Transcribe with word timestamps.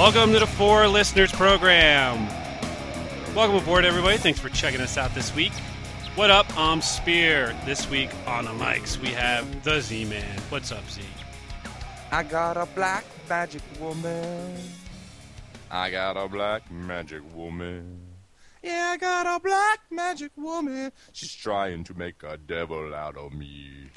Welcome 0.00 0.32
to 0.32 0.38
the 0.38 0.46
Four 0.46 0.88
Listeners 0.88 1.30
Program. 1.30 2.26
Welcome 3.34 3.56
aboard, 3.56 3.84
everybody. 3.84 4.16
Thanks 4.16 4.40
for 4.40 4.48
checking 4.48 4.80
us 4.80 4.96
out 4.96 5.14
this 5.14 5.34
week. 5.34 5.52
What 6.14 6.30
up? 6.30 6.46
I'm 6.56 6.80
Spear. 6.80 7.54
This 7.66 7.86
week 7.90 8.08
on 8.26 8.46
the 8.46 8.50
mics, 8.52 8.96
we 8.96 9.08
have 9.08 9.62
the 9.62 9.78
Z 9.82 10.06
Man. 10.06 10.40
What's 10.48 10.72
up, 10.72 10.88
Z? 10.88 11.02
I 12.10 12.22
got 12.22 12.56
a 12.56 12.64
black 12.74 13.04
magic 13.28 13.60
woman. 13.78 14.56
I 15.70 15.90
got 15.90 16.16
a 16.16 16.26
black 16.28 16.70
magic 16.70 17.20
woman. 17.34 18.00
Yeah, 18.62 18.92
I 18.94 18.96
got 18.96 19.26
a 19.26 19.38
black 19.38 19.80
magic 19.90 20.32
woman. 20.34 20.92
She's 21.12 21.34
trying 21.34 21.84
to 21.84 21.92
make 21.92 22.22
a 22.22 22.38
devil 22.38 22.94
out 22.94 23.18
of 23.18 23.34
me. 23.34 23.90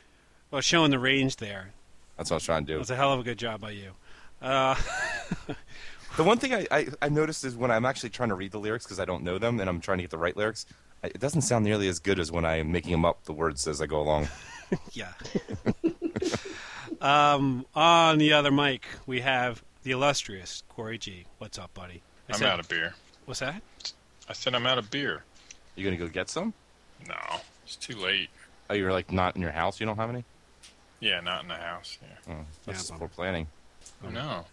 Well, 0.51 0.59
showing 0.59 0.91
the 0.91 0.99
range 0.99 1.37
there. 1.37 1.71
That's 2.17 2.29
what 2.29 2.35
I 2.35 2.37
was 2.37 2.43
trying 2.43 2.65
to 2.65 2.73
do. 2.73 2.75
It 2.75 2.79
was 2.79 2.91
a 2.91 2.97
hell 2.97 3.13
of 3.13 3.21
a 3.21 3.23
good 3.23 3.39
job 3.39 3.61
by 3.61 3.71
you. 3.71 3.91
Uh, 4.43 4.75
The 6.15 6.23
one 6.23 6.37
thing 6.37 6.53
I, 6.53 6.67
I, 6.69 6.87
I 7.01 7.09
noticed 7.09 7.43
is 7.43 7.55
when 7.55 7.71
I'm 7.71 7.85
actually 7.85 8.11
trying 8.11 8.29
to 8.29 8.35
read 8.35 8.51
the 8.51 8.59
lyrics 8.59 8.85
because 8.85 8.99
I 8.99 9.05
don't 9.05 9.23
know 9.23 9.39
them 9.39 9.59
and 9.59 9.67
I'm 9.69 9.79
trying 9.79 9.97
to 9.97 10.03
get 10.03 10.11
the 10.11 10.17
right 10.17 10.35
lyrics, 10.37 10.65
I- 11.03 11.07
it 11.07 11.19
doesn't 11.19 11.41
sound 11.41 11.65
nearly 11.65 11.87
as 11.87 11.99
good 11.99 12.19
as 12.19 12.31
when 12.31 12.45
I 12.45 12.57
am 12.57 12.71
making 12.71 12.91
them 12.91 13.03
up, 13.05 13.23
the 13.25 13.33
words 13.33 13.67
as 13.67 13.81
I 13.81 13.87
go 13.87 13.99
along. 13.99 14.27
yeah. 14.93 15.11
um, 17.01 17.65
on 17.75 18.17
the 18.19 18.33
other 18.33 18.51
mic, 18.51 18.85
we 19.05 19.21
have 19.21 19.63
the 19.83 19.91
illustrious 19.91 20.63
Corey 20.69 20.97
G. 20.97 21.25
What's 21.39 21.57
up, 21.57 21.73
buddy? 21.73 22.01
I 22.29 22.33
I'm 22.33 22.39
said- 22.39 22.47
out 22.49 22.59
of 22.59 22.69
beer. 22.69 22.93
What's 23.25 23.39
that? 23.39 23.61
I 24.29 24.33
said 24.33 24.53
I'm 24.53 24.65
out 24.67 24.77
of 24.77 24.91
beer. 24.91 25.23
You 25.75 25.83
gonna 25.83 25.97
go 25.97 26.07
get 26.07 26.29
some? 26.29 26.53
No, 27.07 27.15
it's 27.65 27.75
too 27.75 27.95
late. 27.97 28.29
Oh, 28.69 28.73
you're 28.73 28.91
like 28.91 29.11
not 29.11 29.35
in 29.35 29.41
your 29.41 29.51
house. 29.51 29.79
You 29.79 29.85
don't 29.85 29.95
have 29.97 30.09
any. 30.09 30.23
Yeah, 30.99 31.19
not 31.21 31.41
in 31.41 31.47
the 31.49 31.55
house. 31.55 31.97
Yeah. 32.01 32.33
Oh, 32.33 32.45
that's 32.65 32.67
Yeah, 32.67 32.73
just 32.73 32.95
poor 32.99 33.07
planning. 33.09 33.47
I 34.05 34.11
know. 34.11 34.45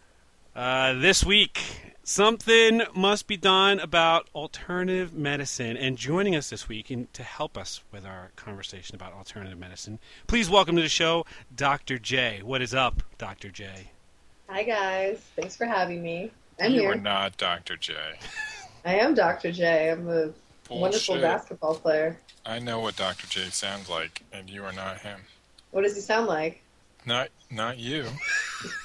Uh, 0.55 0.95
this 0.95 1.25
week, 1.25 1.61
something 2.03 2.83
must 2.93 3.29
be 3.29 3.37
done 3.37 3.79
about 3.79 4.29
alternative 4.35 5.15
medicine. 5.15 5.77
And 5.77 5.97
joining 5.97 6.35
us 6.35 6.51
this 6.51 6.69
week 6.69 6.91
in, 6.91 7.07
to 7.13 7.23
help 7.23 7.57
us 7.57 7.83
with 7.93 8.05
our 8.05 8.33
conversation 8.35 8.97
about 8.97 9.13
alternative 9.13 9.59
medicine, 9.59 10.01
please 10.27 10.51
welcome 10.51 10.75
to 10.75 10.83
the 10.83 10.89
show 10.89 11.25
Dr. 11.55 11.99
J. 11.99 12.41
What 12.43 12.63
is 12.63 12.75
up, 12.75 13.03
Dr. 13.17 13.49
J? 13.49 13.93
Hi 14.49 14.65
guys, 14.65 15.21
thanks 15.37 15.55
for 15.55 15.67
having 15.67 16.03
me. 16.03 16.33
I'm 16.61 16.73
you 16.73 16.81
here. 16.81 16.93
are 16.93 16.97
not 16.97 17.37
Dr. 17.37 17.77
J. 17.77 17.95
I 18.85 18.97
am 18.97 19.15
Dr. 19.15 19.53
J. 19.53 19.91
I'm 19.91 20.09
a 20.09 20.31
wonderful 20.69 21.21
basketball 21.21 21.77
player. 21.77 22.19
I 22.45 22.59
know 22.59 22.81
what 22.81 22.97
Dr. 22.97 23.29
J 23.29 23.51
sounds 23.51 23.89
like, 23.89 24.25
and 24.33 24.51
you 24.51 24.65
are 24.65 24.73
not 24.73 24.99
him. 24.99 25.21
What 25.71 25.83
does 25.83 25.95
he 25.95 26.01
sound 26.01 26.27
like? 26.27 26.61
Not, 27.07 27.29
not 27.53 27.79
you. 27.79 28.07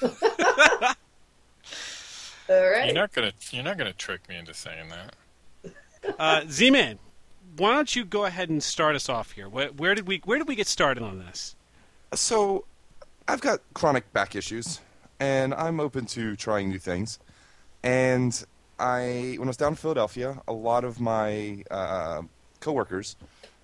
All 2.48 2.70
right. 2.70 2.86
You're 2.86 2.94
not 2.94 3.12
gonna, 3.12 3.32
you're 3.50 3.64
not 3.64 3.76
gonna 3.76 3.92
trick 3.92 4.28
me 4.28 4.36
into 4.36 4.54
saying 4.54 4.88
that. 4.88 5.74
Uh, 6.18 6.42
Z 6.48 6.70
Man, 6.70 6.98
why 7.56 7.74
don't 7.74 7.94
you 7.96 8.04
go 8.04 8.24
ahead 8.24 8.48
and 8.48 8.62
start 8.62 8.94
us 8.94 9.08
off 9.08 9.32
here? 9.32 9.48
Where, 9.48 9.68
where 9.68 9.94
did 9.94 10.06
we 10.06 10.20
Where 10.24 10.38
did 10.38 10.48
we 10.48 10.54
get 10.54 10.66
started 10.66 11.02
on 11.02 11.18
this? 11.18 11.56
So, 12.14 12.64
I've 13.26 13.40
got 13.40 13.60
chronic 13.74 14.12
back 14.12 14.36
issues, 14.36 14.80
and 15.18 15.52
I'm 15.54 15.80
open 15.80 16.06
to 16.06 16.36
trying 16.36 16.68
new 16.68 16.78
things. 16.78 17.18
And 17.82 18.44
I, 18.78 19.34
when 19.38 19.48
I 19.48 19.50
was 19.50 19.56
down 19.56 19.72
in 19.72 19.76
Philadelphia, 19.76 20.40
a 20.46 20.52
lot 20.52 20.84
of 20.84 21.00
my 21.00 21.64
uh, 21.70 22.22
coworkers 22.60 23.16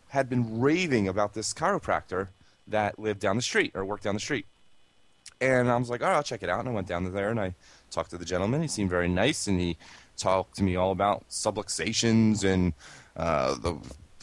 had 0.09 0.29
been 0.29 0.61
raving 0.61 1.09
about 1.09 1.35
this 1.35 1.55
chiropractor 1.55 2.29
that 2.67 2.99
lived 2.99 3.21
down 3.21 3.37
the 3.37 3.43
street 3.43 3.73
or 3.75 3.85
worked 3.85 4.05
down 4.05 4.15
the 4.15 4.21
street. 4.21 4.47
And 5.41 5.71
I 5.71 5.77
was 5.77 5.91
like, 5.91 6.03
all 6.03 6.09
right, 6.09 6.17
I'll 6.17 6.23
check 6.23 6.43
it 6.43 6.49
out. 6.49 6.61
And 6.61 6.69
I 6.69 6.73
went 6.73 6.87
down 6.87 7.11
there 7.13 7.31
and 7.31 7.41
I 7.41 7.55
talked 7.93 8.11
to 8.11 8.19
the 8.19 8.25
gentleman. 8.25 8.63
He 8.63 8.69
seemed 8.69 8.91
very 8.91 9.09
nice, 9.09 9.47
and 9.47 9.61
he 9.61 9.77
talked 10.17 10.57
to 10.57 10.63
me 10.63 10.77
all 10.77 10.93
about 10.93 11.29
subluxations 11.29 12.45
and 12.45 12.73
uh, 13.17 13.55
the 13.55 13.77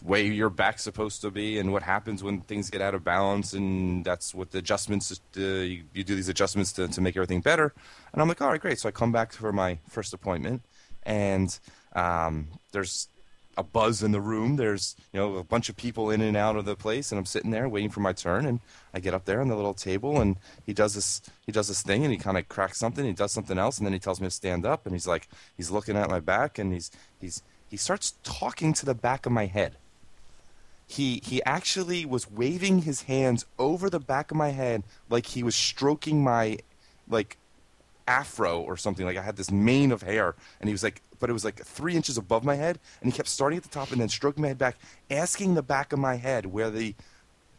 way 0.03 0.25
your 0.25 0.49
back's 0.49 0.83
supposed 0.83 1.21
to 1.21 1.31
be 1.31 1.59
and 1.59 1.73
what 1.73 1.83
happens 1.83 2.23
when 2.23 2.41
things 2.41 2.69
get 2.69 2.81
out 2.81 2.95
of 2.95 3.03
balance. 3.03 3.53
And 3.53 4.03
that's 4.05 4.33
what 4.33 4.51
the 4.51 4.59
adjustments, 4.59 5.19
uh, 5.37 5.41
you, 5.41 5.83
you 5.93 6.03
do 6.03 6.15
these 6.15 6.29
adjustments 6.29 6.71
to, 6.73 6.87
to 6.87 7.01
make 7.01 7.15
everything 7.15 7.41
better. 7.41 7.73
And 8.13 8.21
I'm 8.21 8.27
like, 8.27 8.41
all 8.41 8.49
right, 8.49 8.61
great. 8.61 8.79
So 8.79 8.89
I 8.89 8.91
come 8.91 9.11
back 9.11 9.33
for 9.33 9.51
my 9.51 9.79
first 9.89 10.13
appointment, 10.13 10.63
and 11.03 11.57
um, 11.93 12.47
there's 12.71 13.09
a 13.59 13.63
buzz 13.63 14.01
in 14.01 14.13
the 14.13 14.21
room. 14.21 14.55
There's 14.55 14.95
you 15.11 15.19
know 15.19 15.35
a 15.35 15.43
bunch 15.43 15.67
of 15.67 15.75
people 15.75 16.09
in 16.09 16.21
and 16.21 16.37
out 16.37 16.55
of 16.55 16.63
the 16.63 16.77
place, 16.77 17.11
and 17.11 17.19
I'm 17.19 17.25
sitting 17.25 17.51
there 17.51 17.67
waiting 17.67 17.89
for 17.89 17.99
my 17.99 18.13
turn. 18.13 18.45
And 18.45 18.61
I 18.93 19.01
get 19.01 19.13
up 19.13 19.25
there 19.25 19.41
on 19.41 19.49
the 19.49 19.55
little 19.55 19.73
table, 19.73 20.21
and 20.21 20.37
he 20.65 20.73
does 20.73 20.95
this 20.95 21.21
he 21.45 21.51
does 21.51 21.67
this 21.67 21.81
thing, 21.81 22.03
and 22.03 22.11
he 22.11 22.17
kind 22.17 22.37
of 22.37 22.47
cracks 22.47 22.77
something. 22.77 23.05
He 23.05 23.11
does 23.11 23.33
something 23.33 23.57
else, 23.57 23.77
and 23.77 23.85
then 23.85 23.93
he 23.93 23.99
tells 23.99 24.21
me 24.21 24.27
to 24.27 24.31
stand 24.31 24.65
up, 24.65 24.85
and 24.85 24.95
he's 24.95 25.07
like 25.07 25.27
he's 25.57 25.69
looking 25.69 25.97
at 25.97 26.09
my 26.09 26.21
back, 26.21 26.57
and 26.57 26.71
he's 26.71 26.89
he's 27.19 27.43
he 27.69 27.75
starts 27.75 28.13
talking 28.23 28.71
to 28.73 28.85
the 28.85 28.95
back 28.95 29.25
of 29.25 29.33
my 29.33 29.47
head. 29.47 29.75
He 30.87 31.21
he 31.23 31.43
actually 31.43 32.05
was 32.05 32.31
waving 32.31 32.83
his 32.83 33.03
hands 33.03 33.45
over 33.59 33.89
the 33.89 33.99
back 33.99 34.31
of 34.31 34.37
my 34.37 34.49
head 34.49 34.83
like 35.09 35.25
he 35.25 35.43
was 35.43 35.55
stroking 35.55 36.23
my 36.23 36.59
like 37.09 37.37
afro 38.09 38.59
or 38.59 38.75
something. 38.75 39.05
Like 39.05 39.17
I 39.17 39.21
had 39.21 39.37
this 39.37 39.51
mane 39.51 39.91
of 39.91 40.01
hair, 40.01 40.35
and 40.59 40.67
he 40.67 40.73
was 40.73 40.83
like, 40.83 41.01
but 41.19 41.29
it 41.29 41.33
was 41.33 41.45
like 41.45 41.63
three 41.63 41.95
inches 41.95 42.17
above 42.17 42.43
my 42.43 42.55
head, 42.55 42.79
and 43.01 43.11
he 43.11 43.15
kept 43.15 43.29
starting 43.29 43.57
at 43.57 43.63
the 43.63 43.69
top 43.69 43.91
and 43.91 44.01
then 44.01 44.09
stroking 44.09 44.41
my 44.41 44.49
head 44.49 44.57
back, 44.57 44.77
asking 45.11 45.53
the 45.53 45.61
back 45.61 45.93
of 45.93 45.99
my 45.99 46.15
head 46.15 46.47
where 46.47 46.69
the 46.69 46.95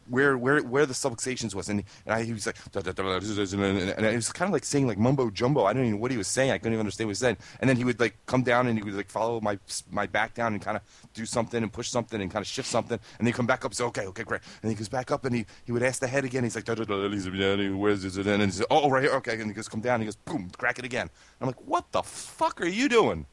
where 0.09 0.37
where 0.37 0.61
where 0.61 0.85
the 0.85 0.93
subluxations 0.93 1.55
was, 1.55 1.69
and, 1.69 1.83
and 2.05 2.15
I, 2.15 2.23
he 2.23 2.33
was 2.33 2.45
like, 2.45 2.57
and 2.75 4.05
it 4.05 4.15
was 4.15 4.31
kind 4.31 4.49
of 4.49 4.53
like 4.53 4.65
saying 4.65 4.87
like 4.87 4.97
mumbo 4.97 5.29
jumbo. 5.29 5.65
I 5.65 5.73
don't 5.73 5.83
even 5.83 5.95
know 5.95 6.01
what 6.01 6.11
he 6.11 6.17
was 6.17 6.27
saying. 6.27 6.51
I 6.51 6.57
couldn't 6.57 6.73
even 6.73 6.81
understand 6.81 7.07
what 7.07 7.11
he 7.11 7.19
said. 7.19 7.37
And 7.59 7.69
then 7.69 7.77
he 7.77 7.83
would 7.83 7.99
like 7.99 8.17
come 8.25 8.43
down 8.43 8.67
and 8.67 8.77
he 8.77 8.83
would 8.83 8.93
like 8.93 9.09
follow 9.09 9.39
my 9.41 9.57
my 9.91 10.07
back 10.07 10.33
down 10.33 10.53
and 10.53 10.61
kind 10.61 10.77
of 10.77 10.83
do 11.13 11.25
something 11.25 11.61
and 11.61 11.71
push 11.71 11.89
something 11.89 12.21
and 12.21 12.31
kind 12.31 12.43
of 12.43 12.47
shift 12.47 12.67
something, 12.67 12.99
and 13.17 13.27
then 13.27 13.33
come 13.33 13.45
back 13.45 13.65
up. 13.65 13.71
and 13.71 13.77
say, 13.77 13.83
okay, 13.85 14.05
okay, 14.07 14.23
great. 14.23 14.41
And 14.61 14.71
he 14.71 14.75
goes 14.75 14.89
back 14.89 15.11
up 15.11 15.25
and 15.25 15.35
he, 15.35 15.45
he 15.65 15.71
would 15.71 15.83
ask 15.83 15.99
the 15.99 16.07
head 16.07 16.25
again. 16.25 16.43
He's 16.43 16.55
like, 16.55 16.67
where's 16.67 18.17
it? 18.17 18.27
And 18.27 18.41
he 18.43 18.51
says, 18.51 18.65
oh, 18.69 18.89
right 18.89 19.03
here, 19.03 19.13
okay. 19.13 19.39
And 19.39 19.47
he 19.47 19.53
goes, 19.53 19.67
come 19.67 19.81
down. 19.81 19.95
And 19.95 20.03
he 20.03 20.07
goes, 20.07 20.15
boom, 20.15 20.51
crack 20.57 20.79
it 20.79 20.85
again. 20.85 21.09
I'm 21.39 21.47
like, 21.47 21.61
what 21.67 21.91
the 21.91 22.01
fuck 22.03 22.61
are 22.61 22.67
you 22.67 22.89
doing? 22.89 23.25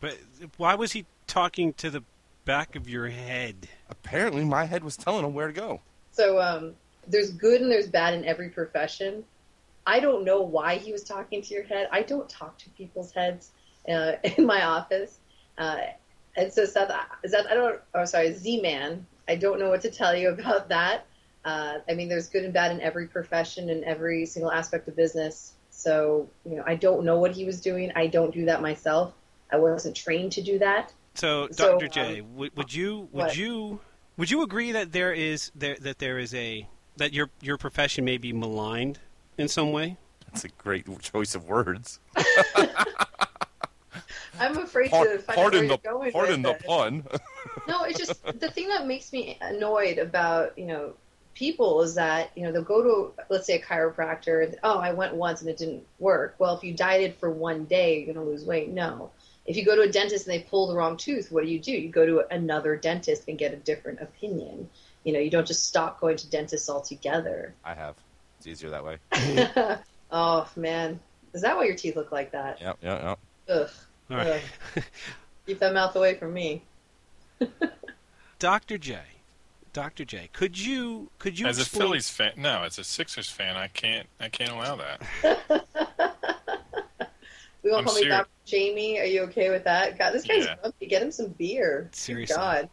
But 0.00 0.18
why 0.56 0.74
was 0.74 0.92
he 0.92 1.06
talking 1.26 1.72
to 1.74 1.90
the 1.90 2.02
back 2.44 2.76
of 2.76 2.88
your 2.88 3.08
head? 3.08 3.68
Apparently, 3.90 4.44
my 4.44 4.64
head 4.64 4.84
was 4.84 4.96
telling 4.96 5.24
him 5.24 5.34
where 5.34 5.46
to 5.46 5.52
go. 5.52 5.80
So 6.12 6.40
um, 6.40 6.74
there's 7.06 7.30
good 7.30 7.60
and 7.60 7.70
there's 7.70 7.88
bad 7.88 8.14
in 8.14 8.24
every 8.24 8.48
profession. 8.48 9.24
I 9.86 10.00
don't 10.00 10.24
know 10.24 10.42
why 10.42 10.76
he 10.76 10.92
was 10.92 11.02
talking 11.02 11.40
to 11.42 11.54
your 11.54 11.62
head. 11.62 11.88
I 11.90 12.02
don't 12.02 12.28
talk 12.28 12.58
to 12.58 12.70
people's 12.70 13.12
heads 13.12 13.50
uh, 13.88 14.12
in 14.36 14.44
my 14.44 14.64
office. 14.64 15.18
Uh, 15.56 15.78
and 16.36 16.52
so 16.52 16.64
Seth, 16.64 16.92
Seth, 17.26 17.46
I 17.46 17.54
don't. 17.54 17.80
Oh, 17.94 18.04
sorry, 18.04 18.32
Z 18.34 18.60
Man. 18.60 19.06
I 19.28 19.36
don't 19.36 19.58
know 19.58 19.70
what 19.70 19.80
to 19.82 19.90
tell 19.90 20.16
you 20.16 20.28
about 20.38 20.68
that. 20.68 21.06
Uh, 21.44 21.78
I 21.88 21.94
mean, 21.94 22.08
there's 22.08 22.28
good 22.28 22.44
and 22.44 22.52
bad 22.52 22.72
in 22.72 22.80
every 22.80 23.06
profession 23.06 23.70
and 23.70 23.84
every 23.84 24.26
single 24.26 24.52
aspect 24.52 24.88
of 24.88 24.96
business. 24.96 25.54
So 25.70 26.28
you 26.44 26.56
know, 26.56 26.64
I 26.66 26.74
don't 26.74 27.04
know 27.04 27.18
what 27.18 27.32
he 27.32 27.44
was 27.44 27.60
doing. 27.60 27.92
I 27.94 28.08
don't 28.08 28.34
do 28.34 28.44
that 28.46 28.60
myself. 28.60 29.14
I 29.50 29.56
wasn't 29.56 29.96
trained 29.96 30.32
to 30.32 30.42
do 30.42 30.58
that. 30.58 30.92
So, 31.18 31.48
So, 31.50 31.72
Dr. 31.72 31.88
J, 31.88 32.20
um, 32.20 32.36
would, 32.36 32.56
would 32.56 32.72
you 32.72 33.08
would 33.12 33.24
what? 33.26 33.36
you 33.36 33.80
would 34.16 34.30
you 34.30 34.42
agree 34.42 34.72
that 34.72 34.92
there 34.92 35.12
is 35.12 35.50
there 35.54 35.76
that 35.80 35.98
there 35.98 36.18
is 36.18 36.32
a 36.34 36.68
that 36.96 37.12
your 37.12 37.30
your 37.40 37.56
profession 37.58 38.04
may 38.04 38.18
be 38.18 38.32
maligned 38.32 39.00
in 39.36 39.48
some 39.48 39.72
way? 39.72 39.96
That's 40.26 40.44
a 40.44 40.48
great 40.48 40.86
choice 41.00 41.34
of 41.34 41.46
words. 41.46 41.98
I'm 44.40 44.56
afraid 44.58 44.90
Par- 44.90 45.04
to 45.04 45.18
find 45.18 45.36
pardon 45.36 45.68
where 45.68 45.76
the 45.76 45.80
you're 45.84 45.92
going 45.92 46.12
pardon 46.12 46.42
the 46.42 46.52
with 46.52 46.60
it. 46.60 46.66
pun. 46.66 47.04
No, 47.66 47.82
it's 47.84 47.98
just 47.98 48.24
the 48.40 48.50
thing 48.50 48.68
that 48.68 48.86
makes 48.86 49.12
me 49.12 49.36
annoyed 49.42 49.98
about 49.98 50.56
you 50.56 50.64
know 50.66 50.94
people 51.34 51.82
is 51.82 51.94
that 51.96 52.30
you 52.34 52.44
know 52.44 52.52
they'll 52.52 52.62
go 52.62 52.82
to 52.82 53.12
let's 53.28 53.46
say 53.46 53.56
a 53.56 53.62
chiropractor. 53.62 54.44
And, 54.44 54.56
oh, 54.62 54.78
I 54.78 54.92
went 54.92 55.14
once 55.14 55.40
and 55.42 55.50
it 55.50 55.56
didn't 55.58 55.84
work. 55.98 56.36
Well, 56.38 56.56
if 56.56 56.62
you 56.64 56.72
dieted 56.72 57.16
for 57.16 57.30
one 57.30 57.64
day, 57.64 57.98
you're 57.98 58.14
gonna 58.14 58.24
lose 58.24 58.44
weight. 58.44 58.68
No. 58.70 59.10
If 59.48 59.56
you 59.56 59.64
go 59.64 59.74
to 59.74 59.80
a 59.80 59.88
dentist 59.88 60.26
and 60.26 60.34
they 60.34 60.42
pull 60.42 60.68
the 60.68 60.76
wrong 60.76 60.98
tooth, 60.98 61.32
what 61.32 61.42
do 61.42 61.50
you 61.50 61.58
do? 61.58 61.72
You 61.72 61.88
go 61.88 62.04
to 62.04 62.22
another 62.30 62.76
dentist 62.76 63.24
and 63.28 63.38
get 63.38 63.54
a 63.54 63.56
different 63.56 64.00
opinion. 64.02 64.68
You 65.04 65.14
know, 65.14 65.20
you 65.20 65.30
don't 65.30 65.46
just 65.46 65.64
stop 65.64 66.00
going 66.00 66.18
to 66.18 66.28
dentists 66.28 66.68
altogether. 66.68 67.54
I 67.64 67.72
have. 67.72 67.96
It's 68.36 68.46
easier 68.46 68.68
that 68.68 68.84
way. 68.84 68.98
oh 70.12 70.46
man, 70.54 71.00
is 71.32 71.40
that 71.40 71.56
why 71.56 71.64
your 71.64 71.76
teeth 71.76 71.96
look 71.96 72.12
like 72.12 72.32
that? 72.32 72.60
Yep, 72.60 72.78
yep, 72.82 73.02
yep. 73.02 73.18
Ugh. 73.48 73.70
All 74.10 74.16
right. 74.18 74.42
Ugh. 74.76 74.82
Keep 75.46 75.60
that 75.60 75.72
mouth 75.72 75.96
away 75.96 76.14
from 76.14 76.34
me. 76.34 76.62
Dr. 78.38 78.76
J. 78.76 78.98
Dr. 79.72 80.04
J, 80.04 80.28
could 80.34 80.58
you 80.58 81.10
could 81.18 81.38
you 81.38 81.46
As 81.46 81.58
a 81.58 81.64
Phillies 81.64 82.10
fan, 82.10 82.32
no, 82.36 82.64
as 82.64 82.78
a 82.78 82.84
Sixers 82.84 83.30
fan, 83.30 83.56
I 83.56 83.68
can't, 83.68 84.06
I 84.20 84.28
can't 84.28 84.50
allow 84.50 84.76
that. 84.76 86.07
We 87.62 87.70
won't 87.70 87.80
I'm 87.86 87.86
call 87.92 88.00
me. 88.00 88.08
Dr. 88.08 88.28
Jamie. 88.44 88.98
Are 89.00 89.04
you 89.04 89.22
okay 89.22 89.50
with 89.50 89.64
that? 89.64 89.98
God, 89.98 90.12
this 90.12 90.24
guy's 90.24 90.44
Yeah. 90.44 90.56
grumpy. 90.60 90.86
Get 90.86 91.02
him 91.02 91.10
some 91.12 91.28
beer. 91.28 91.88
Seriously. 91.92 92.36
God. 92.36 92.68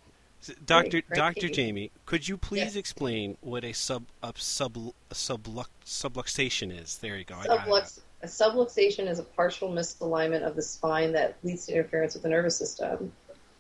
Dr. 0.66 1.02
Dr. 1.14 1.50
Jamie, 1.50 1.90
could 2.06 2.28
you 2.28 2.38
please 2.38 2.60
Yes. 2.60 2.76
explain 2.76 3.36
what 3.42 3.64
a 3.64 3.74
sub 3.74 4.04
a 4.22 4.32
sub 4.38 4.78
a 4.78 5.14
sublux, 5.16 5.66
subluxation 5.86 6.72
is? 6.84 6.98
There 7.00 7.18
you 7.18 7.24
go. 7.26 7.36
I 7.36 7.48
got 7.48 7.68
it. 7.68 7.70
Sublux. 7.70 8.00
A 8.22 8.28
subluxation 8.28 9.08
is 9.10 9.18
a 9.20 9.24
partial 9.24 9.70
misalignment 9.72 10.44
of 10.44 10.56
the 10.56 10.62
spine 10.62 11.12
that 11.14 11.36
leads 11.44 11.66
to 11.66 11.74
interference 11.74 12.14
with 12.14 12.24
the 12.24 12.30
nervous 12.30 12.56
system. 12.58 13.12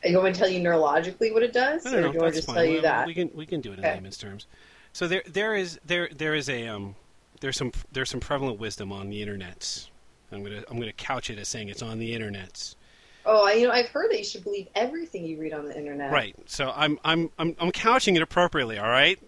Are 0.03 0.09
you 0.09 0.15
want 0.17 0.27
me 0.27 0.33
to 0.33 0.39
tell 0.39 0.47
you 0.47 0.59
neurologically 0.59 1.33
what 1.33 1.41
it 1.41 1.53
does, 1.53 1.85
No, 1.85 1.91
or 1.91 1.95
do 1.95 2.01
no, 2.01 2.13
you 2.13 2.19
want 2.19 2.33
to 2.33 2.37
just 2.39 2.47
fine. 2.47 2.55
tell 2.55 2.65
you 2.65 2.73
We- 2.75 2.81
that? 2.81 3.07
We 3.07 3.13
can 3.15 3.31
we 3.33 3.45
can 3.47 3.61
do 3.61 3.71
it 3.71 3.79
in 3.79 3.85
Okay. 3.85 3.95
layman's 3.95 4.17
terms. 4.17 4.45
So 4.93 5.07
there 5.07 5.23
there 5.25 5.55
is 5.55 5.79
there 5.83 6.07
there 6.15 6.35
is 6.35 6.49
a 6.49 6.67
um 6.67 6.95
there's 7.41 7.57
some 7.57 7.71
there's 7.91 8.09
some 8.11 8.19
prevalent 8.19 8.59
wisdom 8.59 8.91
on 8.91 9.09
the 9.09 9.21
internet. 9.21 9.87
I'm 10.31 10.43
gonna 10.43 10.63
I'm 10.69 10.79
gonna 10.79 10.93
couch 10.93 11.29
it 11.29 11.39
as 11.39 11.47
saying 11.47 11.69
it's 11.69 11.81
on 11.81 11.99
the 11.99 12.13
internet. 12.13 12.75
Oh, 13.25 13.47
I, 13.47 13.53
you 13.53 13.67
know, 13.67 13.73
I've 13.73 13.89
heard 13.89 14.11
that 14.11 14.19
you 14.19 14.23
should 14.23 14.43
believe 14.43 14.67
everything 14.75 15.25
you 15.25 15.39
read 15.39 15.53
on 15.53 15.65
the 15.65 15.75
internet. 15.77 16.11
Right. 16.11 16.35
So 16.45 16.71
I'm 16.75 16.99
I'm 17.03 17.29
I'm 17.39 17.55
I'm 17.59 17.71
couching 17.71 18.15
it 18.15 18.21
appropriately. 18.21 18.77
All 18.77 18.89
right. 18.89 19.19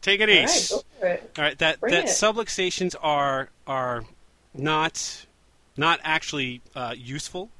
Take 0.00 0.20
it 0.20 0.28
easy. 0.28 0.74
All 0.74 0.80
right, 0.80 0.84
go 0.84 1.00
for 1.00 1.06
it. 1.06 1.32
All 1.38 1.44
right, 1.44 1.58
that 1.58 1.80
Bring 1.80 1.92
that 1.92 2.04
it. 2.04 2.08
subluxations 2.08 2.94
are 3.00 3.48
are 3.66 4.04
not 4.54 5.26
not 5.76 6.00
actually 6.04 6.60
uh, 6.74 6.94
useful 6.96 7.50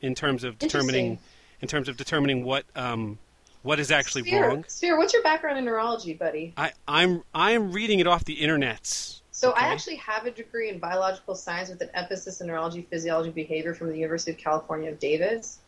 in 0.00 0.14
terms 0.14 0.44
of 0.44 0.58
determining 0.58 1.18
in 1.60 1.68
terms 1.68 1.88
of 1.88 1.96
determining 1.96 2.44
what 2.44 2.64
um, 2.74 3.18
what 3.62 3.80
is 3.80 3.90
actually 3.90 4.22
Spear, 4.22 4.48
wrong. 4.48 4.64
Spear, 4.68 4.96
what's 4.98 5.12
your 5.12 5.22
background 5.22 5.58
in 5.58 5.64
neurology, 5.64 6.14
buddy? 6.14 6.54
I, 6.56 6.72
I'm 6.88 7.22
I'm 7.34 7.72
reading 7.72 8.00
it 8.00 8.06
off 8.06 8.24
the 8.24 8.36
internets. 8.36 9.20
So 9.36 9.50
Okay. 9.50 9.66
I 9.66 9.68
actually 9.68 9.96
have 9.96 10.24
a 10.24 10.30
degree 10.30 10.70
in 10.70 10.78
biological 10.78 11.34
science 11.34 11.68
with 11.68 11.82
an 11.82 11.90
emphasis 11.92 12.40
in 12.40 12.46
neurology, 12.46 12.80
physiology, 12.88 13.28
behavior 13.28 13.74
from 13.74 13.88
the 13.88 13.98
University 13.98 14.30
of 14.30 14.38
California 14.38 14.90
of 14.90 14.98
Davis. 14.98 15.58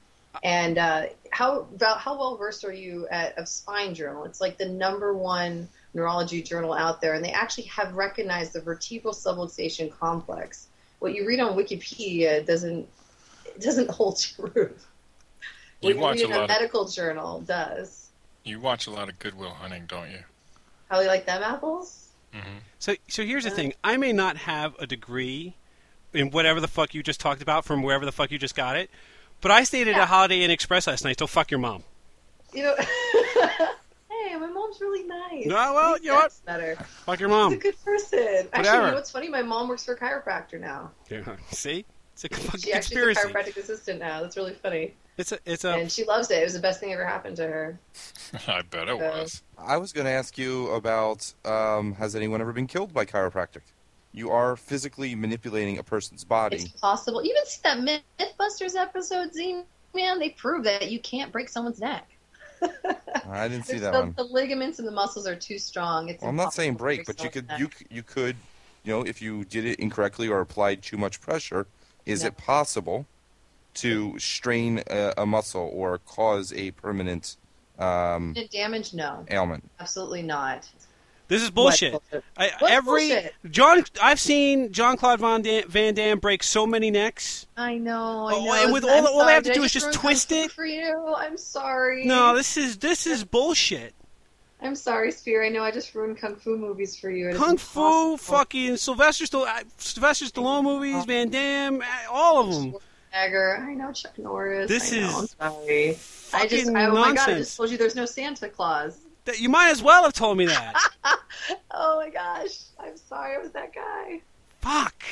And 0.43 0.79
uh, 0.79 1.09
how 1.33 1.67
how 1.79 2.19
well 2.19 2.39
versed 2.39 2.65
are 2.65 2.73
you 2.73 3.07
at 3.11 3.37
of 3.37 3.47
Spine 3.47 3.93
Journal? 3.95 4.25
It's 4.25 4.41
like 4.41 4.57
the 4.57 4.71
number 4.71 5.13
one 5.13 5.69
neurology 5.93 6.41
journal 6.41 6.73
out 6.73 7.03
there, 7.03 7.13
and 7.13 7.23
they 7.23 7.31
actually 7.31 7.65
have 7.65 7.93
recognized 7.93 8.55
the 8.55 8.63
vertebral 8.63 9.13
subluxation 9.13 9.93
complex. 9.93 10.69
What 11.01 11.15
you 11.15 11.27
read 11.27 11.39
on 11.39 11.55
Wikipedia 11.55 12.47
doesn't 12.47 12.89
it 13.45 13.61
doesn't 13.61 13.91
hold 13.99 14.19
true. 14.19 14.73
You 15.83 15.95
what 15.97 15.99
watch 15.99 16.21
you 16.21 16.25
a 16.25 16.29
read 16.29 16.37
in 16.37 16.37
a 16.37 16.41
lot 16.41 16.45
of 16.45 16.49
medical 16.49 16.89
journal 16.89 17.41
does. 17.43 18.09
you 18.45 18.61
watch 18.61 18.87
a 18.87 18.91
lot 18.91 19.11
of 19.11 19.19
Goodwill 19.19 19.51
Hunting, 19.51 19.85
don't 19.87 20.11
you? 20.11 20.21
How 20.89 20.97
do 20.97 21.03
you 21.03 21.09
like 21.09 21.27
them 21.27 21.43
apples? 21.43 22.08
Hmm 22.33 22.59
So 22.79 22.95
so 23.09 23.23
here's 23.25 23.45
the 23.45 23.51
thing. 23.51 23.73
I 23.83 23.97
may 23.97 24.13
not 24.13 24.37
have 24.39 24.75
a 24.79 24.87
degree 24.87 25.57
in 26.13 26.31
whatever 26.31 26.61
the 26.61 26.69
fuck 26.69 26.95
you 26.95 27.03
just 27.03 27.21
talked 27.21 27.43
about 27.43 27.65
from 27.65 27.83
wherever 27.83 28.05
the 28.05 28.13
fuck 28.13 28.31
you 28.31 28.39
just 28.39 28.55
got 28.55 28.77
it, 28.77 28.91
but 29.41 29.51
I 29.51 29.65
stayed 29.65 29.89
at 29.89 29.97
Yeah. 29.97 30.03
a 30.05 30.07
Holiday 30.07 30.43
Inn 30.43 30.51
Express 30.51 30.87
last 30.87 31.05
night. 31.05 31.19
So 31.19 31.27
fuck 31.27 31.51
your 31.51 31.61
mom. 31.61 31.85
You 32.55 32.63
know, 32.63 32.75
hey, 34.11 34.37
my 34.39 34.47
mom's 34.47 34.81
really 34.81 35.05
nice. 35.05 35.45
No, 35.47 35.55
well, 35.75 35.99
you 35.99 36.09
know 36.09 36.15
what? 36.17 36.33
Better. 36.47 36.77
Fuck 37.05 37.21
your 37.21 37.29
mom. 37.29 37.53
She's 37.53 37.59
a 37.59 37.63
good 37.63 37.85
person. 37.85 38.19
Actually, 38.19 38.59
Whatever. 38.59 38.77
you 38.85 38.89
know 38.89 38.95
what's 38.95 39.11
funny? 39.11 39.29
My 39.29 39.43
mom 39.43 39.69
works 39.69 39.85
for 39.85 39.93
a 39.95 39.99
chiropractor 39.99 40.59
now. 40.59 40.91
Yeah, 41.11 41.37
See, 41.51 41.85
it's 42.15 42.25
a 42.25 42.29
fucking 42.31 42.61
She 42.61 42.73
actually 42.73 43.03
is 43.11 43.19
a 43.19 43.21
chiropractic 43.29 43.57
assistant 43.59 44.01
now. 44.01 44.23
That's 44.23 44.37
really 44.37 44.55
funny. 44.55 44.95
It's 45.19 45.33
a 45.33 45.39
it's 45.45 45.65
a 45.65 45.73
And 45.75 45.91
she 45.91 46.05
loves 46.05 46.31
it. 46.31 46.41
It 46.41 46.45
was 46.45 46.55
the 46.55 46.61
best 46.61 46.79
thing 46.81 46.93
ever 46.93 47.05
happened 47.05 47.37
to 47.37 47.43
her. 47.47 47.79
I 48.49 48.63
bet 48.63 48.89
it 48.89 48.95
Uh, 48.95 48.97
was. 48.99 49.43
I 49.59 49.77
was 49.77 49.93
going 49.93 50.05
to 50.07 50.11
ask 50.13 50.39
you 50.39 50.69
about 50.69 51.33
um, 51.45 51.93
has 51.95 52.15
anyone 52.17 52.41
ever 52.41 52.53
been 52.53 52.69
killed 52.69 52.95
by 52.95 53.05
chiropractic? 53.05 53.63
You 54.13 54.31
are 54.31 54.57
physically 54.57 55.15
manipulating 55.15 55.79
a 55.79 55.83
person's 55.83 56.25
body. 56.25 56.57
It's 56.57 56.69
possible. 56.69 57.23
You 57.25 57.35
didn't 57.35 57.49
see 57.49 57.61
that 57.65 58.03
Mythbusters 58.19 58.75
episode, 58.77 59.35
Z 59.35 59.63
man? 59.95 60.19
They 60.19 60.31
prove 60.31 60.65
that 60.65 60.91
you 60.91 61.01
can't 61.01 61.31
break 61.33 61.49
someone's 61.49 61.81
neck. 61.81 62.09
I 63.29 63.47
didn't 63.49 63.67
see 63.67 63.79
that 63.79 63.93
the, 63.93 64.01
one. 64.01 64.15
the 64.17 64.25
ligaments 64.25 64.79
and 64.79 64.89
the 64.89 64.93
muscles 64.93 65.27
are 65.27 65.37
too 65.37 65.59
strong. 65.59 66.09
It's 66.09 66.23
Well, 66.23 66.31
I'm 66.31 66.37
not 66.37 66.55
saying 66.55 66.75
break, 66.75 67.07
but 67.07 67.23
you 67.23 67.31
could 67.31 67.47
neck. 67.49 67.59
you 67.61 67.69
c- 67.77 67.87
you 67.91 68.03
could 68.03 68.37
you 68.85 68.93
know 68.93 69.03
if 69.03 69.21
you 69.23 69.45
did 69.45 69.65
it 69.65 69.79
incorrectly 69.81 70.29
or 70.29 70.41
applied 70.41 70.83
too 70.83 70.97
much 70.97 71.21
pressure, 71.21 71.67
is 72.07 72.23
No. 72.23 72.29
it 72.29 72.37
possible 72.37 73.07
to 73.75 74.19
strain 74.19 74.83
a, 74.91 75.15
a 75.19 75.27
muscle 75.27 75.71
or 75.73 75.99
cause 75.99 76.53
a 76.53 76.71
permanent 76.73 77.37
um, 77.79 78.35
damage? 78.53 78.95
No, 78.95 79.25
ailment? 79.31 79.71
absolutely 79.79 80.23
not. 80.23 80.69
this 81.29 81.43
is 81.43 81.51
bullshit. 81.51 81.93
Bullshit? 81.93 82.25
I, 82.37 82.51
every 82.69 83.09
bullshit? 83.11 83.35
John, 83.51 83.85
I've 84.03 84.19
seen 84.19 84.73
John 84.73 84.97
Claude 84.97 85.21
Van 85.21 85.43
Damme, 85.43 85.69
Van 85.69 85.95
Damme 85.95 86.19
break 86.19 86.43
so 86.43 86.67
many 86.67 86.91
necks. 86.91 87.47
I 87.57 87.79
know. 87.79 88.27
I 88.27 88.35
Oh, 88.35 88.45
know. 88.45 88.53
and 88.65 88.73
with 88.73 88.85
I'm 88.85 89.07
all- 89.07 89.21
all 89.21 89.27
they 89.27 89.35
have 89.35 89.45
to 89.45 89.55
do 89.55 89.63
is 89.63 89.73
just 89.73 89.87
just 89.87 89.99
twist 90.01 90.33
it? 90.33 90.51
for 90.51 90.65
you. 90.67 91.15
I'm 91.17 91.37
sorry. 91.37 92.05
No, 92.05 92.35
this 92.35 92.57
is 92.57 92.79
this 92.79 93.07
is 93.07 93.25
bullshit. 93.25 93.95
I'm 94.61 94.75
sorry, 94.75 95.13
Spear. 95.13 95.45
I 95.45 95.51
know 95.51 95.63
I 95.63 95.71
just 95.71 95.95
ruined 95.95 96.19
kung 96.19 96.35
fu 96.35 96.59
movies 96.59 96.99
for 96.99 97.11
you. 97.11 97.29
It 97.29 97.35
is 97.35 97.39
Kung 97.39 97.57
Fu, 97.59 97.81
impossible. 97.81 98.17
fucking 98.17 98.77
Sylvester 98.77 99.25
Stallone, 99.25 99.63
Sylvester 99.77 100.25
Stallone 100.25 100.65
movies, 100.65 101.05
Van 101.05 101.29
Damme, 101.29 101.81
uh, 101.81 101.85
all 102.11 102.41
of 102.49 102.53
them. 102.53 102.75
I 103.15 103.75
know 103.75 103.93
Chuck 103.93 104.19
Norris. 104.19 104.69
This 104.69 104.93
I 104.93 104.97
is 104.97 105.31
sorry. 105.39 105.99
I 106.33 106.47
just. 106.47 106.69
I, 106.71 106.87
oh 106.87 106.93
my 106.95 107.15
god! 107.15 107.29
I 107.31 107.35
just 107.39 107.57
told 107.57 107.71
you 107.71 107.79
there's 107.79 107.95
no 107.97 108.07
Santa 108.07 108.49
Claus. 108.49 108.99
That- 109.25 109.41
You 109.41 109.49
might 109.49 109.71
as 109.71 109.83
well 109.83 110.05
have 110.05 110.13
told 110.13 110.39
me 110.39 110.47
that. 110.47 110.75
Oh 111.71 111.97
my 112.05 112.11
gosh! 112.11 112.59
I'm 112.81 112.97
sorry. 112.97 113.37
I 113.37 113.39
was 113.39 113.53
that 113.53 113.73
guy. 113.73 114.21
Fuck. 114.61 115.03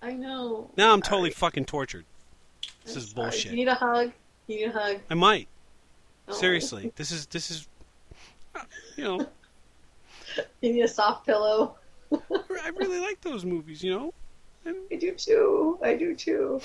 I 0.00 0.12
know. 0.12 0.70
Now 0.76 0.92
I'm 0.92 1.00
Sorry. 1.02 1.10
totally 1.10 1.30
fucking 1.30 1.64
tortured. 1.64 2.04
This 2.84 2.94
I'm 2.94 2.98
is 3.02 3.10
sorry. 3.10 3.22
bullshit. 3.30 3.50
You 3.50 3.56
need 3.56 3.68
a 3.68 3.74
hug. 3.74 4.12
You 4.46 4.56
need 4.56 4.64
a 4.66 4.72
hug. 4.72 5.00
I 5.10 5.14
might. 5.14 5.48
Oh. 6.28 6.32
Seriously, 6.32 6.92
this 6.96 7.10
is 7.10 7.26
this 7.26 7.50
is, 7.50 7.68
you 8.96 9.04
know, 9.04 9.26
You 10.60 10.72
need 10.72 10.82
a 10.82 10.88
soft 10.88 11.26
pillow. 11.26 11.74
I 12.12 12.70
really 12.76 13.00
like 13.00 13.20
those 13.20 13.44
movies. 13.44 13.82
You 13.82 13.92
know. 13.98 14.74
I 14.92 14.96
do 14.96 15.12
too. 15.12 15.78
I 15.82 15.94
do 15.96 16.14
too. 16.14 16.60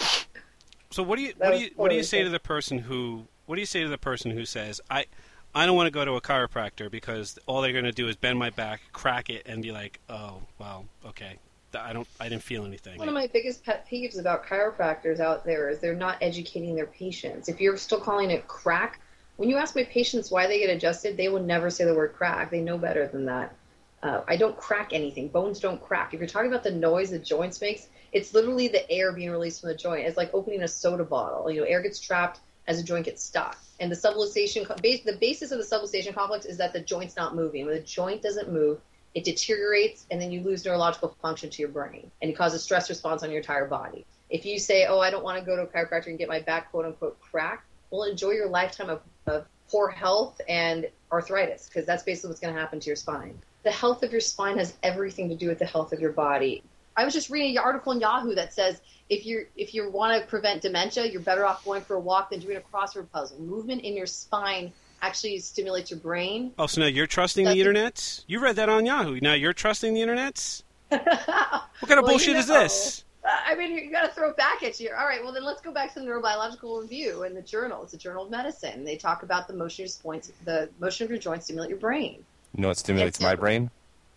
So 0.91 1.03
what 1.03 1.17
do 1.17 1.23
you 1.23 1.33
what 1.37 1.51
do 1.51 1.57
you 1.57 1.71
what 1.75 1.89
do 1.89 1.95
you 1.95 2.03
say 2.03 2.23
to 2.23 2.29
the 2.29 2.39
person 2.39 2.77
who 2.77 3.25
what 3.45 3.55
do 3.55 3.61
you 3.61 3.65
say 3.65 3.81
to 3.83 3.89
the 3.89 3.97
person 3.97 4.31
who 4.31 4.45
says 4.45 4.81
I 4.89 5.05
I 5.53 5.65
don't 5.65 5.75
want 5.75 5.87
to 5.87 5.91
go 5.91 6.05
to 6.05 6.13
a 6.13 6.21
chiropractor 6.21 6.89
because 6.89 7.37
all 7.45 7.61
they're 7.61 7.73
going 7.73 7.85
to 7.85 7.91
do 7.91 8.07
is 8.07 8.15
bend 8.15 8.39
my 8.39 8.51
back, 8.51 8.81
crack 8.93 9.29
it, 9.29 9.43
and 9.45 9.61
be 9.61 9.71
like, 9.71 9.99
oh 10.09 10.41
well, 10.59 10.85
okay, 11.05 11.37
I 11.77 11.93
don't 11.93 12.07
I 12.19 12.29
didn't 12.29 12.43
feel 12.43 12.65
anything. 12.65 12.97
One 12.97 13.07
of 13.07 13.13
my 13.13 13.27
biggest 13.27 13.63
pet 13.63 13.87
peeves 13.89 14.19
about 14.19 14.45
chiropractors 14.45 15.19
out 15.19 15.45
there 15.45 15.69
is 15.69 15.79
they're 15.79 15.95
not 15.95 16.17
educating 16.21 16.75
their 16.75 16.87
patients. 16.87 17.47
If 17.47 17.61
you're 17.61 17.77
still 17.77 17.99
calling 17.99 18.31
it 18.31 18.47
crack, 18.47 18.99
when 19.37 19.49
you 19.49 19.57
ask 19.57 19.75
my 19.75 19.83
patients 19.85 20.29
why 20.29 20.47
they 20.47 20.59
get 20.59 20.69
adjusted, 20.69 21.17
they 21.17 21.29
will 21.29 21.43
never 21.43 21.69
say 21.69 21.85
the 21.85 21.95
word 21.95 22.13
crack. 22.13 22.51
They 22.51 22.61
know 22.61 22.77
better 22.77 23.07
than 23.07 23.25
that. 23.25 23.55
Uh, 24.03 24.21
I 24.27 24.35
don't 24.35 24.57
crack 24.57 24.93
anything. 24.93 25.27
Bones 25.27 25.59
don't 25.59 25.81
crack. 25.81 26.13
If 26.13 26.19
you're 26.19 26.27
talking 26.27 26.49
about 26.49 26.63
the 26.63 26.71
noise 26.71 27.11
the 27.11 27.19
joints 27.19 27.61
makes, 27.61 27.87
it's 28.11 28.33
literally 28.33 28.67
the 28.67 28.89
air 28.91 29.11
being 29.11 29.31
released 29.31 29.61
from 29.61 29.69
the 29.69 29.75
joint. 29.75 30.05
It's 30.05 30.17
like 30.17 30.33
opening 30.33 30.63
a 30.63 30.67
soda 30.67 31.03
bottle. 31.03 31.49
You 31.49 31.61
know, 31.61 31.67
air 31.67 31.81
gets 31.81 31.99
trapped 31.99 32.39
as 32.67 32.79
a 32.79 32.83
joint 32.83 33.05
gets 33.05 33.23
stuck. 33.23 33.57
And 33.79 33.91
the 33.91 33.95
subluxation, 33.95 34.67
the 35.03 35.17
basis 35.19 35.51
of 35.51 35.57
the 35.57 35.63
subluxation 35.63 36.13
complex 36.13 36.45
is 36.45 36.57
that 36.57 36.73
the 36.73 36.81
joint's 36.81 37.15
not 37.15 37.35
moving. 37.35 37.65
When 37.65 37.73
the 37.73 37.81
joint 37.81 38.21
doesn't 38.21 38.51
move, 38.51 38.79
it 39.13 39.23
deteriorates, 39.23 40.05
and 40.09 40.21
then 40.21 40.31
you 40.31 40.41
lose 40.41 40.63
neurological 40.63 41.15
function 41.21 41.49
to 41.49 41.61
your 41.61 41.69
brain, 41.69 42.09
and 42.21 42.31
it 42.31 42.37
causes 42.37 42.63
stress 42.63 42.89
response 42.89 43.23
on 43.23 43.29
your 43.29 43.39
entire 43.39 43.65
body. 43.65 44.05
If 44.29 44.45
you 44.45 44.57
say, 44.57 44.85
"Oh, 44.85 44.99
I 44.99 45.09
don't 45.09 45.23
want 45.23 45.37
to 45.39 45.45
go 45.45 45.57
to 45.57 45.63
a 45.63 45.67
chiropractor 45.67 46.07
and 46.07 46.17
get 46.17 46.29
my 46.29 46.39
back 46.39 46.71
quote 46.71 46.85
unquote 46.85 47.19
cracked," 47.19 47.65
well, 47.89 48.03
enjoy 48.03 48.31
your 48.31 48.47
lifetime 48.47 48.89
of, 48.89 49.01
of 49.25 49.45
poor 49.69 49.89
health 49.89 50.39
and 50.47 50.89
arthritis, 51.11 51.67
because 51.67 51.85
that's 51.85 52.03
basically 52.03 52.29
what's 52.29 52.39
going 52.39 52.53
to 52.53 52.59
happen 52.59 52.79
to 52.79 52.87
your 52.87 52.95
spine. 52.95 53.37
The 53.63 53.71
health 53.71 54.01
of 54.03 54.11
your 54.11 54.21
spine 54.21 54.57
has 54.57 54.73
everything 54.81 55.27
to 55.29 55.35
do 55.35 55.49
with 55.49 55.59
the 55.59 55.65
health 55.65 55.91
of 55.91 55.99
your 55.99 56.13
body. 56.13 56.63
I 56.97 57.05
was 57.05 57.13
just 57.13 57.29
reading 57.29 57.57
an 57.57 57.63
article 57.63 57.91
in 57.93 57.99
Yahoo 58.01 58.35
that 58.35 58.53
says 58.53 58.81
if 59.09 59.25
you 59.25 59.45
if 59.55 59.73
you 59.73 59.89
want 59.89 60.21
to 60.21 60.27
prevent 60.27 60.61
dementia, 60.61 61.05
you're 61.05 61.21
better 61.21 61.45
off 61.45 61.63
going 61.65 61.81
for 61.81 61.95
a 61.95 61.99
walk 61.99 62.29
than 62.31 62.39
doing 62.39 62.57
a 62.57 62.61
crossword 62.61 63.09
puzzle. 63.11 63.39
Movement 63.39 63.81
in 63.83 63.95
your 63.95 64.05
spine 64.05 64.71
actually 65.01 65.39
stimulates 65.39 65.89
your 65.89 65.99
brain. 65.99 66.53
oh, 66.59 66.67
so 66.67 66.79
now 66.81 66.87
you're 66.87 67.07
trusting 67.07 67.43
the 67.45 67.51
Doesn't- 67.51 67.59
internet? 67.59 68.23
You 68.27 68.39
read 68.39 68.55
that 68.57 68.69
on 68.69 68.85
Yahoo. 68.85 69.19
Now 69.21 69.33
you're 69.33 69.53
trusting 69.53 69.93
the 69.93 70.01
internet? 70.01 70.61
what 70.89 71.05
What 71.05 71.09
kind 71.11 71.21
of 71.21 71.87
Well, 71.89 71.97
you 71.99 72.05
bullshit 72.05 72.35
is 72.35 72.47
this? 72.47 73.03
I 73.47 73.55
mean, 73.55 73.71
you 73.73 73.91
got 73.91 74.01
to 74.07 74.11
throw 74.13 74.29
it 74.29 74.37
back 74.37 74.61
at 74.63 74.79
you. 74.79 74.91
All 74.97 75.05
right, 75.05 75.23
well 75.23 75.31
then 75.31 75.43
let's 75.43 75.61
go 75.61 75.71
back 75.71 75.93
to 75.93 75.99
the 75.99 76.05
neurobiological 76.05 76.81
review 76.81 77.23
in 77.23 77.33
the 77.33 77.41
journal. 77.41 77.83
It's 77.83 77.93
a 77.93 77.97
journal 77.97 78.25
of 78.25 78.31
medicine. 78.31 78.83
They 78.83 78.95
talk 78.97 79.23
about 79.23 79.47
the 79.47 79.53
motion 79.53 79.85
of 79.85 79.91
your 79.91 80.03
joints, 80.13 80.31
the 80.45 80.69
motion 80.79 81.05
of 81.05 81.09
your 81.11 81.19
joints 81.19 81.45
stimulate 81.45 81.69
your 81.69 81.79
brain. 81.79 82.23
You 82.55 82.61
know 82.63 82.67
what 82.69 82.77
stimulates 82.77 83.19
Yes, 83.19 83.23
my 83.25 83.31
yes. 83.31 83.39
brain? 83.39 83.71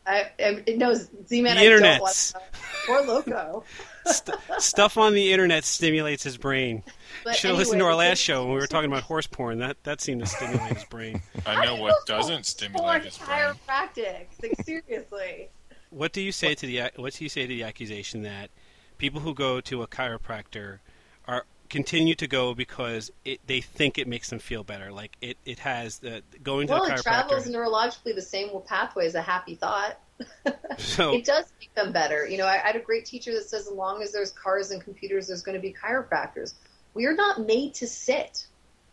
I, 0.06 0.30
I 0.38 0.62
it 0.66 0.78
knows 0.78 1.08
Z-Man. 1.26 1.56
The 1.56 1.62
I 1.62 1.68
don't 1.68 1.82
internets. 1.82 2.34
want 2.34 2.44
Poor 2.86 3.02
loco. 3.02 3.64
St- 4.04 4.36
stuff 4.58 4.98
on 4.98 5.14
the 5.14 5.32
internet 5.32 5.64
stimulates 5.64 6.22
his 6.22 6.36
brain. 6.36 6.82
But 7.24 7.36
Should 7.36 7.48
have 7.50 7.58
listened 7.58 7.78
to 7.80 7.86
our 7.86 7.94
last 7.94 8.18
show 8.18 8.44
when 8.44 8.52
we 8.54 8.60
were 8.60 8.66
talking 8.66 8.90
about 8.90 9.04
horse 9.04 9.26
porn. 9.26 9.58
That 9.60 9.82
that 9.84 10.02
seemed 10.02 10.20
to 10.20 10.26
stimulate 10.26 10.74
his 10.74 10.84
brain. 10.84 11.22
I 11.46 11.64
know 11.64 11.76
what 11.76 12.04
doesn't 12.06 12.44
stimulate 12.44 13.04
his 13.04 13.16
brain. 13.16 13.38
chiropractic. 13.38 14.26
Like 14.42 14.62
seriously. 14.64 15.48
What 15.88 16.12
do 16.12 16.20
you 16.20 16.32
say 16.32 16.54
to 16.54 16.66
the 16.66 16.90
what 16.96 17.14
do 17.14 17.24
you 17.24 17.30
say 17.30 17.42
to 17.42 17.48
the 17.48 17.62
accusation 17.62 18.22
that 18.22 18.50
people 18.98 19.20
who 19.22 19.32
go 19.32 19.60
to 19.62 19.82
a 19.82 19.86
chiropractor 19.86 20.80
are 21.26 21.46
continue 21.74 22.14
to 22.14 22.28
go 22.28 22.54
because 22.54 23.10
it, 23.24 23.40
they 23.48 23.60
think 23.60 23.98
it 23.98 24.06
makes 24.06 24.30
them 24.30 24.38
feel 24.38 24.62
better? 24.62 24.92
Like 24.92 25.16
it, 25.20 25.36
it 25.44 25.58
has 25.58 25.98
the 25.98 26.22
going 26.40 26.68
to 26.68 26.74
Well, 26.74 26.86
the 26.86 26.94
it 26.94 27.02
travels 27.02 27.48
neurologically 27.48 28.14
the 28.14 28.22
same 28.22 28.50
pathway 28.64 29.06
as 29.06 29.16
a 29.16 29.20
happy 29.22 29.56
thought. 29.56 29.98
So 30.78 31.14
it 31.14 31.24
does 31.24 31.52
make 31.60 31.74
them 31.74 31.92
better. 31.92 32.26
You 32.28 32.38
know, 32.38 32.46
I, 32.46 32.54
I 32.54 32.66
had 32.68 32.76
a 32.76 32.80
great 32.80 33.04
teacher 33.04 33.32
that 33.34 33.44
says, 33.44 33.66
as 33.66 33.72
long 33.72 34.02
as 34.02 34.12
there's 34.12 34.30
cars 34.30 34.70
and 34.70 34.82
computers, 34.82 35.26
there's 35.26 35.42
going 35.42 35.56
to 35.56 35.60
be 35.60 35.72
chiropractors. 35.74 36.54
We 36.94 37.06
are 37.06 37.14
not 37.14 37.40
made 37.40 37.74
to 37.74 37.88
sit. 37.88 38.46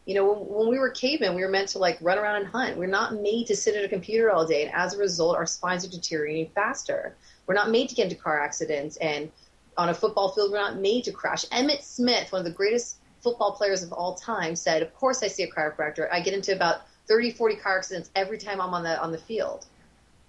You 0.05 0.15
know, 0.15 0.31
when, 0.31 0.39
when 0.47 0.67
we 0.69 0.79
were 0.79 0.89
cavemen, 0.89 1.35
we 1.35 1.43
were 1.43 1.49
meant 1.49 1.69
to 1.69 1.77
like 1.77 1.99
run 2.01 2.17
around 2.17 2.37
and 2.37 2.47
hunt. 2.47 2.77
We're 2.77 2.87
not 2.87 3.13
made 3.13 3.45
to 3.47 3.55
sit 3.55 3.75
at 3.75 3.85
a 3.85 3.87
computer 3.87 4.31
all 4.31 4.47
day, 4.47 4.65
and 4.65 4.73
as 4.73 4.95
a 4.95 4.97
result, 4.97 5.37
our 5.37 5.45
spines 5.45 5.85
are 5.85 5.89
deteriorating 5.89 6.49
faster. 6.55 7.15
We're 7.45 7.53
not 7.53 7.69
made 7.69 7.89
to 7.89 7.95
get 7.95 8.05
into 8.05 8.15
car 8.15 8.39
accidents, 8.39 8.97
and 8.97 9.31
on 9.77 9.89
a 9.89 9.93
football 9.93 10.29
field, 10.29 10.51
we're 10.51 10.57
not 10.57 10.77
made 10.77 11.03
to 11.05 11.11
crash. 11.11 11.45
Emmitt 11.45 11.83
Smith, 11.83 12.31
one 12.31 12.39
of 12.39 12.45
the 12.45 12.51
greatest 12.51 12.97
football 13.21 13.53
players 13.53 13.83
of 13.83 13.91
all 13.93 14.15
time, 14.15 14.55
said, 14.55 14.81
"Of 14.81 14.93
course, 14.95 15.23
I 15.23 15.27
see 15.27 15.43
a 15.43 15.51
chiropractor. 15.51 16.09
I 16.11 16.19
get 16.21 16.33
into 16.33 16.53
about 16.53 16.81
30, 17.07 17.31
40 17.31 17.55
car 17.55 17.77
accidents 17.77 18.09
every 18.15 18.37
time 18.37 18.59
I'm 18.59 18.73
on 18.73 18.83
the 18.83 18.99
on 19.01 19.11
the 19.11 19.17
field." 19.17 19.65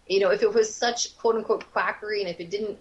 You 0.07 0.21
know, 0.21 0.31
if 0.31 0.43
it 0.43 0.53
was 0.53 0.75
such 0.75 1.17
quote 1.19 1.37
unquote 1.37 1.71
quackery, 1.73 2.21
and 2.21 2.31
if 2.31 2.41
it 2.41 2.51
didn't 2.51 2.79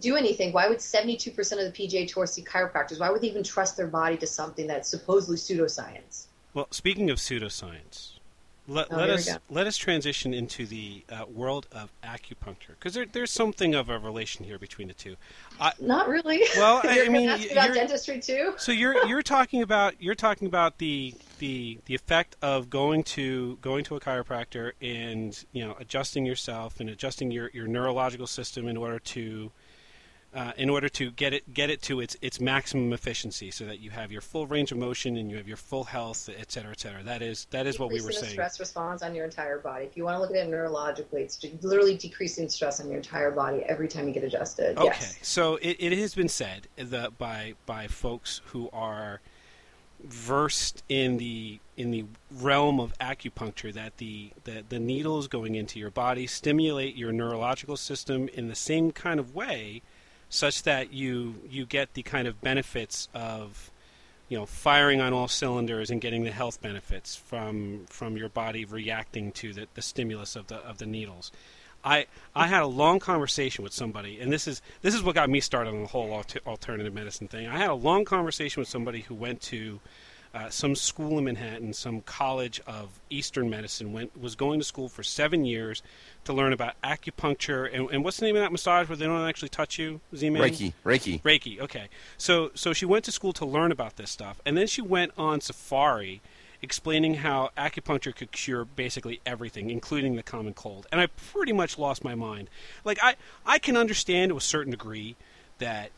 do 0.00 0.16
anything, 0.16 0.52
why 0.52 0.68
would 0.68 0.80
72% 0.80 1.60
of 1.60 1.72
the 1.72 1.72
PGA 1.72 2.06
Tour 2.06 2.26
see 2.26 2.42
chiropractors? 2.42 3.00
Why 3.00 3.10
would 3.10 3.20
they 3.20 3.28
even 3.28 3.42
trust 3.42 3.76
their 3.76 3.88
body 3.88 4.16
to 4.18 4.26
something 4.26 4.66
that's 4.66 4.88
supposedly 4.88 5.36
pseudoscience? 5.36 6.26
Well, 6.54 6.68
speaking 6.70 7.10
of 7.10 7.18
pseudoscience, 7.18 8.11
let, 8.68 8.86
Oh, 8.92 8.96
let 8.96 9.10
us 9.10 9.28
let 9.50 9.66
us 9.66 9.76
transition 9.76 10.32
into 10.32 10.66
the 10.66 11.04
uh, 11.10 11.24
world 11.28 11.66
of 11.72 11.90
acupuncture 12.04 12.68
because 12.78 12.94
there, 12.94 13.04
there's 13.06 13.30
something 13.30 13.74
of 13.74 13.88
a 13.88 13.98
relation 13.98 14.44
here 14.44 14.58
between 14.58 14.88
the 14.88 14.94
two. 14.94 15.16
I, 15.60 15.72
Not 15.80 16.08
really. 16.08 16.42
Well, 16.56 16.80
I- 16.84 17.04
I 17.06 17.08
mean, 17.08 17.28
ask 17.28 17.50
about 17.50 17.74
dentistry 17.74 18.20
too. 18.20 18.54
so 18.58 18.70
you're 18.72 19.04
you're 19.08 19.22
talking 19.22 19.62
about 19.62 20.00
you're 20.00 20.14
talking 20.14 20.46
about 20.46 20.78
the 20.78 21.14
the 21.38 21.78
the 21.86 21.94
effect 21.94 22.36
of 22.40 22.70
going 22.70 23.02
to 23.02 23.58
going 23.62 23.84
to 23.84 23.96
a 23.96 24.00
chiropractor 24.00 24.72
and 24.80 25.44
you 25.52 25.64
know 25.66 25.74
adjusting 25.80 26.24
yourself 26.24 26.78
and 26.78 26.88
adjusting 26.88 27.30
your, 27.32 27.50
your 27.52 27.66
neurological 27.66 28.26
system 28.28 28.68
in 28.68 28.76
order 28.76 28.98
to 29.00 29.50
uh, 30.34 30.52
in 30.56 30.70
order 30.70 30.88
to 30.88 31.10
get 31.10 31.34
it 31.34 31.52
get 31.52 31.68
it 31.68 31.82
to 31.82 32.00
its 32.00 32.16
its 32.22 32.40
maximum 32.40 32.92
efficiency 32.92 33.50
so 33.50 33.64
that 33.64 33.80
you 33.80 33.90
have 33.90 34.10
your 34.10 34.22
full 34.22 34.46
range 34.46 34.72
of 34.72 34.78
motion 34.78 35.16
and 35.16 35.30
you 35.30 35.36
have 35.36 35.46
your 35.46 35.56
full 35.56 35.84
health 35.84 36.28
et 36.38 36.50
cetera 36.50 36.70
et 36.70 36.80
cetera 36.80 37.02
that 37.02 37.20
is 37.20 37.46
that 37.50 37.66
is 37.66 37.78
what 37.78 37.90
we 37.90 38.00
were 38.00 38.06
the 38.06 38.12
saying 38.14 38.32
stress 38.32 38.58
response 38.58 39.02
on 39.02 39.14
your 39.14 39.24
entire 39.24 39.58
body. 39.58 39.84
If 39.84 39.96
you 39.96 40.04
want 40.04 40.16
to 40.16 40.20
look 40.20 40.30
at 40.30 40.36
it 40.36 40.50
neurologically, 40.50 41.20
it's 41.20 41.44
literally 41.62 41.96
decreasing 41.96 42.48
stress 42.48 42.80
on 42.80 42.88
your 42.88 42.96
entire 42.96 43.30
body 43.30 43.62
every 43.64 43.88
time 43.88 44.08
you 44.08 44.14
get 44.14 44.24
adjusted. 44.24 44.78
Okay, 44.78 44.86
Yes. 44.86 45.18
so 45.22 45.56
it, 45.56 45.76
it 45.78 45.98
has 45.98 46.14
been 46.14 46.28
said 46.28 46.68
that 46.76 47.18
by 47.18 47.54
by 47.66 47.86
folks 47.86 48.40
who 48.46 48.70
are 48.72 49.20
versed 50.04 50.82
in 50.88 51.16
the 51.18 51.60
in 51.76 51.90
the 51.90 52.04
realm 52.30 52.80
of 52.80 52.96
acupuncture 52.98 53.72
that 53.72 53.98
the, 53.98 54.30
the 54.44 54.64
the 54.68 54.78
needles 54.78 55.28
going 55.28 55.54
into 55.54 55.78
your 55.78 55.90
body 55.90 56.26
stimulate 56.26 56.96
your 56.96 57.12
neurological 57.12 57.76
system 57.76 58.28
in 58.28 58.48
the 58.48 58.54
same 58.54 58.90
kind 58.90 59.20
of 59.20 59.34
way, 59.34 59.82
such 60.32 60.62
that 60.62 60.94
you 60.94 61.34
you 61.48 61.66
get 61.66 61.92
the 61.92 62.02
kind 62.02 62.26
of 62.26 62.40
benefits 62.40 63.06
of 63.12 63.70
you 64.30 64.38
know 64.38 64.46
firing 64.46 64.98
on 64.98 65.12
all 65.12 65.28
cylinders 65.28 65.90
and 65.90 66.00
getting 66.00 66.24
the 66.24 66.30
health 66.30 66.60
benefits 66.62 67.14
from 67.14 67.84
from 67.86 68.16
your 68.16 68.30
body 68.30 68.64
reacting 68.64 69.30
to 69.30 69.52
the, 69.52 69.66
the 69.74 69.82
stimulus 69.82 70.34
of 70.34 70.46
the 70.46 70.56
of 70.56 70.78
the 70.78 70.86
needles. 70.86 71.30
I 71.84 72.06
I 72.34 72.46
had 72.46 72.62
a 72.62 72.66
long 72.66 72.98
conversation 72.98 73.62
with 73.62 73.74
somebody, 73.74 74.20
and 74.20 74.32
this 74.32 74.48
is 74.48 74.62
this 74.80 74.94
is 74.94 75.02
what 75.02 75.14
got 75.14 75.28
me 75.28 75.40
started 75.40 75.70
on 75.70 75.82
the 75.82 75.88
whole 75.88 76.24
alternative 76.46 76.94
medicine 76.94 77.28
thing. 77.28 77.46
I 77.46 77.58
had 77.58 77.68
a 77.68 77.74
long 77.74 78.06
conversation 78.06 78.60
with 78.60 78.68
somebody 78.68 79.02
who 79.02 79.14
went 79.14 79.42
to 79.42 79.80
uh, 80.34 80.48
some 80.48 80.74
school 80.74 81.18
in 81.18 81.24
Manhattan, 81.24 81.72
some 81.72 82.00
college 82.00 82.60
of 82.66 83.00
Eastern 83.10 83.50
medicine. 83.50 83.92
Went 83.92 84.18
was 84.18 84.34
going 84.34 84.60
to 84.60 84.64
school 84.64 84.88
for 84.88 85.02
seven 85.02 85.44
years 85.44 85.82
to 86.24 86.32
learn 86.32 86.52
about 86.52 86.80
acupuncture 86.82 87.68
and, 87.72 87.90
and 87.90 88.04
what's 88.04 88.16
the 88.16 88.26
name 88.26 88.36
of 88.36 88.42
that 88.42 88.52
massage 88.52 88.88
where 88.88 88.96
they 88.96 89.04
don't 89.04 89.28
actually 89.28 89.50
touch 89.50 89.78
you, 89.78 90.00
Z-Man? 90.16 90.40
Reiki, 90.40 90.72
Reiki. 90.84 91.22
Reiki. 91.22 91.60
Okay. 91.60 91.88
So 92.16 92.50
so 92.54 92.72
she 92.72 92.86
went 92.86 93.04
to 93.04 93.12
school 93.12 93.32
to 93.34 93.44
learn 93.44 93.72
about 93.72 93.96
this 93.96 94.10
stuff, 94.10 94.40
and 94.46 94.56
then 94.56 94.66
she 94.66 94.80
went 94.80 95.12
on 95.18 95.40
safari, 95.40 96.22
explaining 96.62 97.14
how 97.14 97.50
acupuncture 97.56 98.14
could 98.14 98.32
cure 98.32 98.64
basically 98.64 99.20
everything, 99.26 99.68
including 99.68 100.16
the 100.16 100.22
common 100.22 100.54
cold. 100.54 100.86
And 100.90 101.00
I 101.00 101.08
pretty 101.08 101.52
much 101.52 101.78
lost 101.78 102.02
my 102.04 102.14
mind. 102.14 102.48
Like 102.84 102.98
I 103.02 103.16
I 103.44 103.58
can 103.58 103.76
understand 103.76 104.30
to 104.30 104.38
a 104.38 104.40
certain 104.40 104.70
degree 104.70 105.16
that 105.58 105.90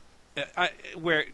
I, 0.57 0.71
where 0.97 1.25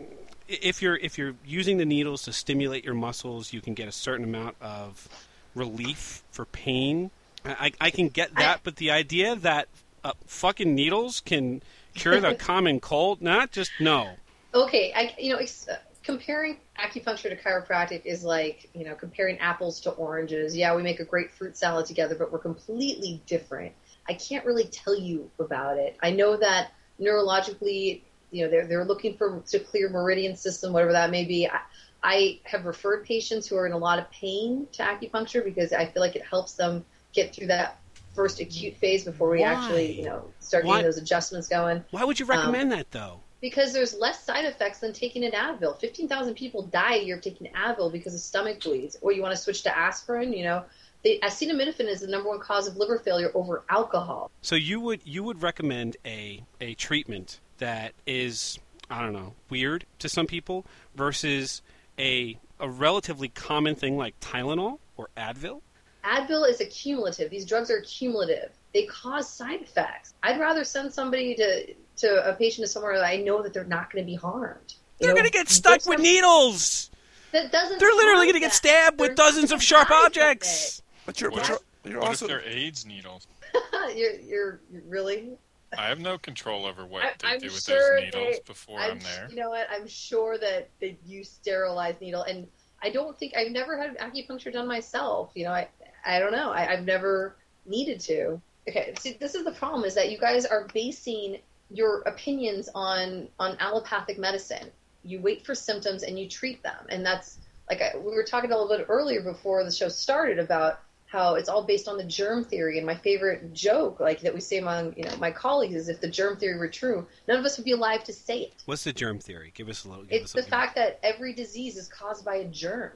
if 0.48 0.82
you're 0.82 0.96
if 0.96 1.16
you're 1.16 1.34
using 1.44 1.78
the 1.78 1.84
needles 1.84 2.22
to 2.22 2.32
stimulate 2.32 2.84
your 2.84 2.94
muscles, 2.94 3.52
you 3.52 3.60
can 3.60 3.74
get 3.74 3.88
a 3.88 3.92
certain 3.92 4.24
amount 4.24 4.56
of 4.60 5.08
relief 5.54 6.22
for 6.30 6.44
pain. 6.44 7.10
I, 7.44 7.72
I 7.80 7.90
can 7.90 8.08
get 8.08 8.34
that, 8.36 8.56
I- 8.56 8.60
but 8.62 8.76
the 8.76 8.90
idea 8.90 9.34
that 9.36 9.68
uh, 10.04 10.12
fucking 10.26 10.74
needles 10.74 11.20
can 11.20 11.62
cure 11.94 12.20
the 12.20 12.34
common 12.38 12.80
cold, 12.80 13.22
not 13.22 13.50
just 13.52 13.72
no. 13.80 14.16
Okay, 14.52 14.92
I 14.94 15.14
you 15.18 15.32
know 15.32 15.38
ex- 15.38 15.68
uh, 15.68 15.78
comparing 16.02 16.58
acupuncture 16.78 17.28
to 17.30 17.36
chiropractic 17.36 18.04
is 18.04 18.24
like 18.24 18.68
you 18.74 18.84
know 18.84 18.94
comparing 18.94 19.38
apples 19.38 19.80
to 19.82 19.90
oranges. 19.92 20.56
Yeah, 20.56 20.74
we 20.74 20.82
make 20.82 21.00
a 21.00 21.04
great 21.04 21.30
fruit 21.32 21.56
salad 21.56 21.86
together, 21.86 22.14
but 22.14 22.32
we're 22.32 22.38
completely 22.38 23.22
different. 23.26 23.72
I 24.08 24.14
can't 24.14 24.44
really 24.44 24.64
tell 24.64 24.98
you 24.98 25.30
about 25.38 25.78
it. 25.78 25.96
I 26.02 26.10
know 26.10 26.36
that 26.36 26.72
neurologically, 27.00 28.02
you 28.30 28.44
know, 28.44 28.50
they're 28.50 28.66
they're 28.66 28.84
looking 28.84 29.16
for 29.16 29.42
to 29.48 29.58
clear 29.58 29.88
meridian 29.88 30.36
system, 30.36 30.72
whatever 30.72 30.92
that 30.92 31.10
may 31.10 31.24
be. 31.24 31.48
I, 31.48 31.60
I 32.02 32.40
have 32.44 32.64
referred 32.64 33.04
patients 33.04 33.46
who 33.46 33.56
are 33.56 33.66
in 33.66 33.72
a 33.72 33.78
lot 33.78 33.98
of 33.98 34.10
pain 34.10 34.66
to 34.72 34.82
acupuncture 34.82 35.44
because 35.44 35.72
I 35.72 35.86
feel 35.86 36.02
like 36.02 36.16
it 36.16 36.24
helps 36.24 36.54
them 36.54 36.84
get 37.12 37.34
through 37.34 37.48
that 37.48 37.78
first 38.14 38.40
acute 38.40 38.76
phase 38.76 39.04
before 39.04 39.30
we 39.30 39.40
Why? 39.40 39.52
actually, 39.52 39.92
you 39.92 40.04
know, 40.04 40.24
start 40.40 40.64
Why? 40.64 40.76
getting 40.76 40.86
those 40.86 40.98
adjustments 40.98 41.46
going 41.48 41.84
Why 41.90 42.04
would 42.04 42.18
you 42.18 42.26
recommend 42.26 42.72
um, 42.72 42.78
that 42.78 42.90
though? 42.90 43.20
because 43.40 43.72
there's 43.72 43.94
less 43.94 44.22
side 44.22 44.44
effects 44.44 44.80
than 44.80 44.92
taking 44.92 45.24
an 45.24 45.32
Advil. 45.32 45.78
15,000 45.80 46.34
people 46.34 46.62
die 46.66 46.96
a 46.96 47.02
year 47.02 47.18
taking 47.18 47.50
Advil 47.52 47.90
because 47.90 48.14
of 48.14 48.20
stomach 48.20 48.62
bleeds. 48.62 48.96
Or 49.00 49.12
you 49.12 49.22
want 49.22 49.34
to 49.34 49.40
switch 49.40 49.62
to 49.62 49.76
aspirin, 49.76 50.32
you 50.32 50.44
know. 50.44 50.64
The 51.02 51.18
acetaminophen 51.22 51.88
is 51.88 52.02
the 52.02 52.08
number 52.08 52.28
one 52.28 52.40
cause 52.40 52.68
of 52.68 52.76
liver 52.76 52.98
failure 52.98 53.30
over 53.34 53.64
alcohol. 53.70 54.30
So 54.42 54.54
you 54.54 54.80
would 54.80 55.00
you 55.04 55.22
would 55.22 55.40
recommend 55.40 55.96
a 56.04 56.44
a 56.60 56.74
treatment 56.74 57.40
that 57.60 57.92
is 58.06 58.58
I 58.90 59.00
don't 59.00 59.12
know 59.12 59.34
weird 59.48 59.86
to 60.00 60.08
some 60.08 60.26
people 60.26 60.66
versus 60.96 61.62
a 61.98 62.36
a 62.58 62.68
relatively 62.68 63.28
common 63.28 63.74
thing 63.74 63.96
like 63.96 64.18
Tylenol 64.20 64.78
or 64.96 65.08
Advil. 65.16 65.62
Advil 66.04 66.48
is 66.48 66.60
accumulative. 66.60 67.30
These 67.30 67.46
drugs 67.46 67.70
are 67.70 67.80
cumulative. 67.82 68.50
They 68.74 68.84
cause 68.86 69.28
side 69.28 69.62
effects. 69.62 70.14
I'd 70.22 70.38
rather 70.40 70.64
send 70.64 70.92
somebody 70.92 71.34
to 71.36 71.74
to 71.98 72.28
a 72.28 72.34
patient 72.34 72.66
to 72.66 72.72
somewhere 72.72 72.96
that 72.98 73.06
I 73.06 73.16
know 73.18 73.42
that 73.42 73.52
they're 73.52 73.64
not 73.64 73.92
going 73.92 74.04
to 74.04 74.06
be 74.06 74.16
harmed. 74.16 74.74
You 74.98 75.06
They're 75.06 75.14
going 75.14 75.26
to 75.26 75.32
get 75.32 75.48
stuck 75.48 75.86
with 75.86 75.96
some- 75.98 76.02
needles. 76.02 76.90
That 77.32 77.52
doesn't. 77.52 77.78
They're 77.78 77.92
literally 77.92 78.24
going 78.26 78.34
to 78.34 78.40
get 78.40 78.52
stabbed 78.52 78.98
with 78.98 79.10
They're 79.10 79.14
dozens 79.14 79.52
of 79.52 79.62
sharp 79.62 79.90
objects. 79.90 80.82
But 81.06 81.20
you're, 81.20 81.30
What 81.30 81.40
but 81.40 81.48
you're, 81.84 81.92
you're 81.92 82.00
What 82.00 82.20
if 82.20 82.26
they're 82.28 82.42
AIDS 82.42 82.84
needles? 82.84 83.26
you're, 83.94 84.12
you're 84.20 84.60
you're 84.72 84.82
really 84.88 85.30
I 85.78 85.88
have 85.88 86.00
no 86.00 86.18
control 86.18 86.66
over 86.66 86.84
what 86.84 87.04
I- 87.04 87.12
they 87.18 87.28
I'm 87.28 87.38
do 87.38 87.46
with 87.46 87.62
sure 87.62 87.96
those 87.96 88.04
needles 88.04 88.36
they- 88.36 88.42
before 88.46 88.78
I'm, 88.78 88.92
I'm, 88.92 88.98
there. 89.00 89.28
You 89.30 89.36
know 89.36 89.50
what? 89.50 89.66
I'm 89.70 89.86
sure 89.86 90.38
that 90.38 90.68
they 90.80 90.98
use 91.04 91.30
sterilized 91.30 92.00
needle, 92.00 92.22
and 92.22 92.48
I 92.82 92.90
don't 92.90 93.18
think 93.18 93.34
I've 93.36 93.50
never 93.52 93.78
had 93.78 93.96
acupuncture 93.98 94.52
done 94.52 94.66
myself. 94.66 95.30
You 95.34 95.44
know, 95.44 95.52
I 95.52 95.68
I 96.04 96.18
don't 96.18 96.32
know. 96.32 96.50
I, 96.50 96.72
I've 96.72 96.84
never 96.84 97.36
needed 97.66 98.00
to. 98.00 98.40
Okay, 98.68 98.94
see, 98.98 99.16
this 99.20 99.34
is 99.34 99.44
the 99.44 99.52
problem: 99.52 99.84
is 99.84 99.94
that 99.94 100.10
you 100.10 100.18
guys 100.18 100.44
are 100.46 100.66
basing 100.72 101.38
your 101.70 102.00
opinions 102.02 102.68
on 102.74 103.28
on 103.38 103.56
allopathic 103.60 104.18
medicine. 104.18 104.70
You 105.04 105.20
wait 105.20 105.46
for 105.46 105.54
symptoms 105.54 106.02
and 106.02 106.18
you 106.18 106.28
treat 106.28 106.62
them, 106.62 106.86
and 106.88 107.04
that's 107.06 107.38
like 107.70 107.80
I, 107.80 107.96
we 107.96 108.12
were 108.12 108.24
talking 108.24 108.50
a 108.50 108.58
little 108.58 108.76
bit 108.76 108.86
earlier 108.88 109.22
before 109.22 109.62
the 109.64 109.70
show 109.70 109.88
started 109.88 110.38
about 110.38 110.80
how 111.10 111.34
it's 111.34 111.48
all 111.48 111.64
based 111.64 111.88
on 111.88 111.96
the 111.96 112.04
germ 112.04 112.44
theory. 112.44 112.78
And 112.78 112.86
my 112.86 112.94
favorite 112.94 113.52
joke, 113.52 113.98
like 113.98 114.20
that 114.20 114.32
we 114.32 114.40
say 114.40 114.58
among 114.58 114.94
you 114.96 115.04
know 115.04 115.16
my 115.18 115.30
colleagues, 115.32 115.74
is 115.74 115.88
if 115.88 116.00
the 116.00 116.08
germ 116.08 116.36
theory 116.36 116.58
were 116.58 116.68
true, 116.68 117.06
none 117.26 117.38
of 117.38 117.44
us 117.44 117.56
would 117.58 117.64
be 117.64 117.72
alive 117.72 118.04
to 118.04 118.12
say 118.12 118.42
it. 118.42 118.52
What's 118.66 118.84
the 118.84 118.92
germ 118.92 119.18
theory? 119.18 119.50
Give 119.54 119.68
us 119.68 119.84
a 119.84 119.88
little. 119.88 120.04
Give 120.04 120.22
It's 120.22 120.34
us 120.36 120.42
the 120.44 120.46
a 120.46 120.50
fact 120.50 120.76
that 120.76 121.00
every 121.02 121.32
disease 121.34 121.76
is 121.76 121.88
caused 121.88 122.24
by 122.24 122.36
a 122.36 122.44
germ. 122.46 122.92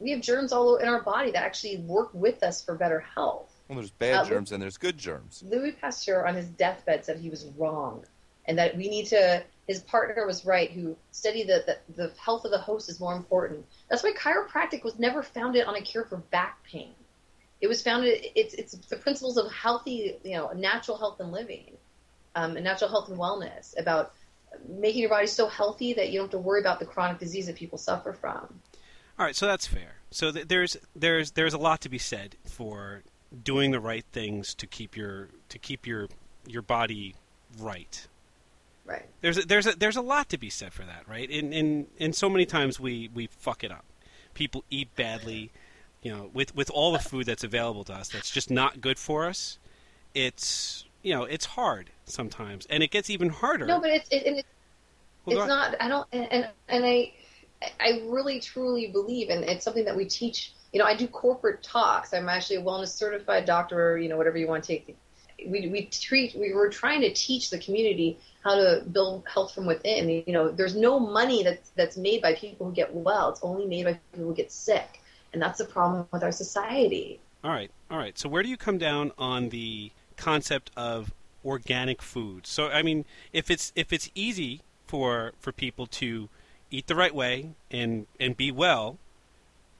We 0.00 0.10
have 0.10 0.20
germs 0.20 0.52
all 0.52 0.76
in 0.76 0.88
our 0.88 1.02
body 1.02 1.30
that 1.30 1.44
actually 1.44 1.78
work 1.78 2.10
with 2.12 2.42
us 2.42 2.62
for 2.62 2.74
better 2.74 2.98
health. 3.00 3.52
well, 3.68 3.78
there's 3.78 3.92
bad 3.92 4.14
Uh, 4.16 4.24
germs 4.24 4.50
and 4.50 4.60
there's 4.60 4.76
good 4.76 4.98
germs. 4.98 5.44
Louis 5.46 5.72
Pasteur 5.72 6.26
on 6.26 6.34
his 6.34 6.48
deathbed 6.48 7.04
said 7.04 7.18
he 7.18 7.30
was 7.30 7.46
wrong, 7.56 8.04
and 8.46 8.58
that 8.58 8.76
we 8.76 8.88
need 8.88 9.06
to. 9.06 9.44
His 9.68 9.80
partner 9.80 10.26
was 10.26 10.44
right, 10.44 10.70
who 10.72 10.94
studied 11.12 11.48
that 11.48 11.64
the, 11.66 11.78
the 11.94 12.12
health 12.18 12.44
of 12.44 12.50
the 12.50 12.58
host 12.58 12.90
is 12.90 13.00
more 13.00 13.14
important. 13.14 13.64
That's 13.88 14.02
why 14.02 14.12
chiropractic 14.12 14.82
was 14.84 14.98
never 14.98 15.22
founded 15.22 15.64
on 15.64 15.76
a 15.76 15.80
cure 15.80 16.04
for 16.04 16.16
back 16.18 16.62
pain. 16.64 16.90
It 17.64 17.66
was 17.66 17.80
founded. 17.80 18.26
It's 18.34 18.52
it's 18.52 18.72
the 18.72 18.96
principles 18.96 19.38
of 19.38 19.50
healthy, 19.50 20.18
you 20.22 20.36
know, 20.36 20.52
natural 20.52 20.98
health 20.98 21.18
and 21.18 21.32
living, 21.32 21.78
um, 22.34 22.56
and 22.56 22.64
natural 22.64 22.90
health 22.90 23.08
and 23.08 23.18
wellness 23.18 23.72
about 23.80 24.12
making 24.68 25.00
your 25.00 25.08
body 25.08 25.26
so 25.26 25.48
healthy 25.48 25.94
that 25.94 26.10
you 26.10 26.18
don't 26.18 26.26
have 26.26 26.32
to 26.32 26.38
worry 26.38 26.60
about 26.60 26.78
the 26.78 26.84
chronic 26.84 27.18
disease 27.18 27.46
that 27.46 27.56
people 27.56 27.78
suffer 27.78 28.12
from. 28.12 28.60
All 29.18 29.24
right, 29.24 29.34
so 29.34 29.46
that's 29.46 29.66
fair. 29.66 29.94
So 30.10 30.30
th- 30.30 30.46
there's 30.46 30.76
there's 30.94 31.30
there's 31.30 31.54
a 31.54 31.58
lot 31.58 31.80
to 31.80 31.88
be 31.88 31.96
said 31.96 32.36
for 32.44 33.02
doing 33.42 33.70
the 33.70 33.80
right 33.80 34.04
things 34.12 34.54
to 34.56 34.66
keep 34.66 34.94
your 34.94 35.30
to 35.48 35.58
keep 35.58 35.86
your 35.86 36.08
your 36.46 36.60
body 36.60 37.14
right. 37.58 38.06
Right. 38.84 39.06
There's 39.22 39.38
a, 39.38 39.46
there's 39.46 39.66
a, 39.66 39.72
there's 39.72 39.96
a 39.96 40.02
lot 40.02 40.28
to 40.28 40.36
be 40.36 40.50
said 40.50 40.74
for 40.74 40.82
that, 40.82 41.08
right? 41.08 41.30
And 41.30 41.54
and 41.54 41.86
and 41.98 42.14
so 42.14 42.28
many 42.28 42.44
times 42.44 42.78
we 42.78 43.08
we 43.14 43.26
fuck 43.26 43.64
it 43.64 43.72
up. 43.72 43.86
People 44.34 44.64
eat 44.68 44.94
badly, 44.96 45.50
you 46.04 46.12
know, 46.12 46.30
with 46.34 46.54
with 46.54 46.70
all 46.70 46.92
the 46.92 46.98
food 46.98 47.26
that's 47.26 47.42
available 47.42 47.82
to 47.84 47.94
us 47.94 48.08
that's 48.08 48.30
just 48.30 48.50
not 48.50 48.80
good 48.80 48.98
for 48.98 49.26
us. 49.26 49.58
It's 50.14 50.84
you 51.02 51.14
know 51.14 51.24
it's 51.24 51.46
hard 51.46 51.90
sometimes, 52.04 52.66
and 52.66 52.82
it 52.82 52.90
gets 52.90 53.08
even 53.10 53.30
harder. 53.30 53.66
No, 53.66 53.80
but 53.80 53.90
it's 53.90 54.08
it, 54.10 54.26
and 54.26 54.38
it's 54.38 54.48
Well, 55.24 55.38
it's 55.38 55.48
not. 55.48 55.74
I 55.80 55.88
don't. 55.88 56.06
And 56.12 56.48
and, 56.68 56.84
I 56.84 57.12
I 57.80 58.02
really 58.04 58.38
truly 58.38 58.88
believe, 58.88 59.30
and 59.30 59.44
it's 59.44 59.64
something 59.64 59.86
that 59.86 59.96
we 59.96 60.04
teach. 60.04 60.52
You 60.74 60.78
know, 60.78 60.84
I 60.84 60.94
do 60.94 61.08
corporate 61.08 61.62
talks. 61.62 62.12
I'm 62.12 62.28
actually 62.28 62.56
a 62.56 62.62
wellness 62.62 62.88
certified 62.88 63.46
doctor, 63.46 63.92
or 63.92 63.98
you 63.98 64.10
know, 64.10 64.18
whatever 64.18 64.36
you 64.36 64.46
want 64.46 64.62
to 64.64 64.68
take. 64.68 64.96
We 65.38 65.68
we 65.68 65.86
treat. 65.86 66.34
We 66.34 66.52
were 66.52 66.68
trying 66.68 67.00
to 67.00 67.14
teach 67.14 67.48
the 67.48 67.58
community 67.58 68.18
how 68.42 68.56
to 68.56 68.84
build 68.92 69.24
health 69.26 69.54
from 69.54 69.64
within. 69.64 70.10
You 70.10 70.24
know, 70.34 70.50
there's 70.50 70.76
no 70.76 71.00
money 71.00 71.42
that's 71.42 71.70
that's 71.70 71.96
made 71.96 72.20
by 72.20 72.34
people 72.34 72.66
who 72.66 72.72
get 72.74 72.94
well. 72.94 73.30
It's 73.30 73.40
only 73.42 73.64
made 73.64 73.86
by 73.86 73.94
people 74.12 74.26
who 74.28 74.34
get 74.34 74.52
sick, 74.52 75.00
and 75.34 75.42
that's 75.42 75.58
the 75.58 75.64
problem 75.66 76.06
with 76.12 76.22
our 76.22 76.32
society. 76.32 77.20
All 77.42 77.50
right, 77.50 77.70
all 77.90 77.98
right. 77.98 78.18
So 78.18 78.28
where 78.28 78.42
do 78.42 78.48
you 78.48 78.56
come 78.56 78.78
down 78.78 79.12
on 79.18 79.50
the 79.50 79.90
concept 80.16 80.70
of 80.76 81.12
organic 81.44 82.00
food? 82.00 82.46
So 82.46 82.68
I 82.68 82.82
mean, 82.82 83.04
if 83.32 83.50
it's 83.50 83.72
if 83.76 83.92
it's 83.92 84.08
easy 84.14 84.62
for 84.86 85.32
for 85.38 85.52
people 85.52 85.86
to 85.88 86.30
eat 86.70 86.86
the 86.86 86.94
right 86.94 87.14
way 87.14 87.50
and 87.70 88.06
and 88.18 88.36
be 88.36 88.50
well, 88.50 88.98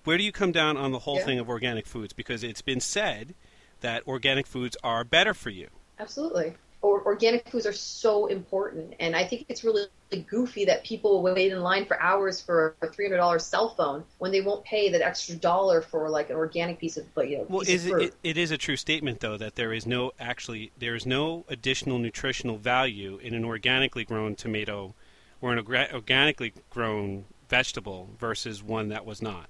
where 0.03 0.19
do 0.19 0.25
you 0.25 0.33
come 0.33 0.53
down 0.53 0.77
on 0.77 0.93
the 0.93 1.01
whole 1.01 1.17
Yeah. 1.17 1.25
thing 1.25 1.39
of 1.39 1.49
organic 1.49 1.87
foods? 1.87 2.13
Because 2.13 2.45
it's 2.45 2.63
been 2.63 2.81
said 2.81 3.35
that 3.81 4.07
organic 4.07 4.47
foods 4.47 4.77
are 4.83 5.05
better 5.05 5.33
for 5.33 5.51
you. 5.51 5.69
Absolutely. 5.99 6.55
Or, 6.85 7.03
organic 7.07 7.49
foods 7.49 7.65
are 7.65 7.73
so 7.73 8.27
important, 8.27 8.95
and 9.01 9.17
I 9.17 9.25
think 9.25 9.47
it's 9.49 9.65
really 9.65 9.87
really 10.11 10.23
goofy 10.25 10.67
that 10.67 10.85
people 10.85 11.23
wait 11.23 11.51
in 11.51 11.61
line 11.61 11.87
for 11.87 11.99
hours 12.01 12.43
for 12.43 12.77
a 12.83 12.89
three 12.89 13.07
hundred 13.07 13.17
dollars 13.17 13.45
cell 13.45 13.71
phone 13.71 14.05
when 14.19 14.33
they 14.33 14.43
won't 14.43 14.65
pay 14.65 14.91
that 14.91 15.01
extra 15.01 15.35
dollar 15.35 15.81
for 15.81 16.11
like 16.11 16.29
an 16.31 16.37
organic 16.37 16.79
piece 16.79 16.99
of 16.99 17.07
but 17.15 17.31
you 17.31 17.39
know 17.39 17.47
Well, 17.49 17.63
is 17.63 17.87
it, 17.87 17.99
it, 17.99 18.15
it 18.23 18.37
is 18.37 18.51
a 18.51 18.59
true 18.59 18.77
statement 18.77 19.21
though 19.21 19.39
that 19.39 19.55
there 19.55 19.73
is 19.73 19.87
no 19.87 20.13
actually 20.21 20.73
there 20.79 20.95
is 20.95 21.07
no 21.07 21.47
additional 21.49 21.99
nutritional 21.99 22.59
value 22.59 23.19
in 23.23 23.35
an 23.35 23.45
organically 23.45 24.05
grown 24.05 24.35
tomato 24.35 24.95
or 25.41 25.53
an 25.53 25.65
orga- 25.65 25.93
organically 25.93 26.53
grown 26.71 27.25
vegetable 27.49 28.11
versus 28.19 28.63
one 28.63 28.89
that 28.89 29.07
was 29.07 29.23
not. 29.23 29.49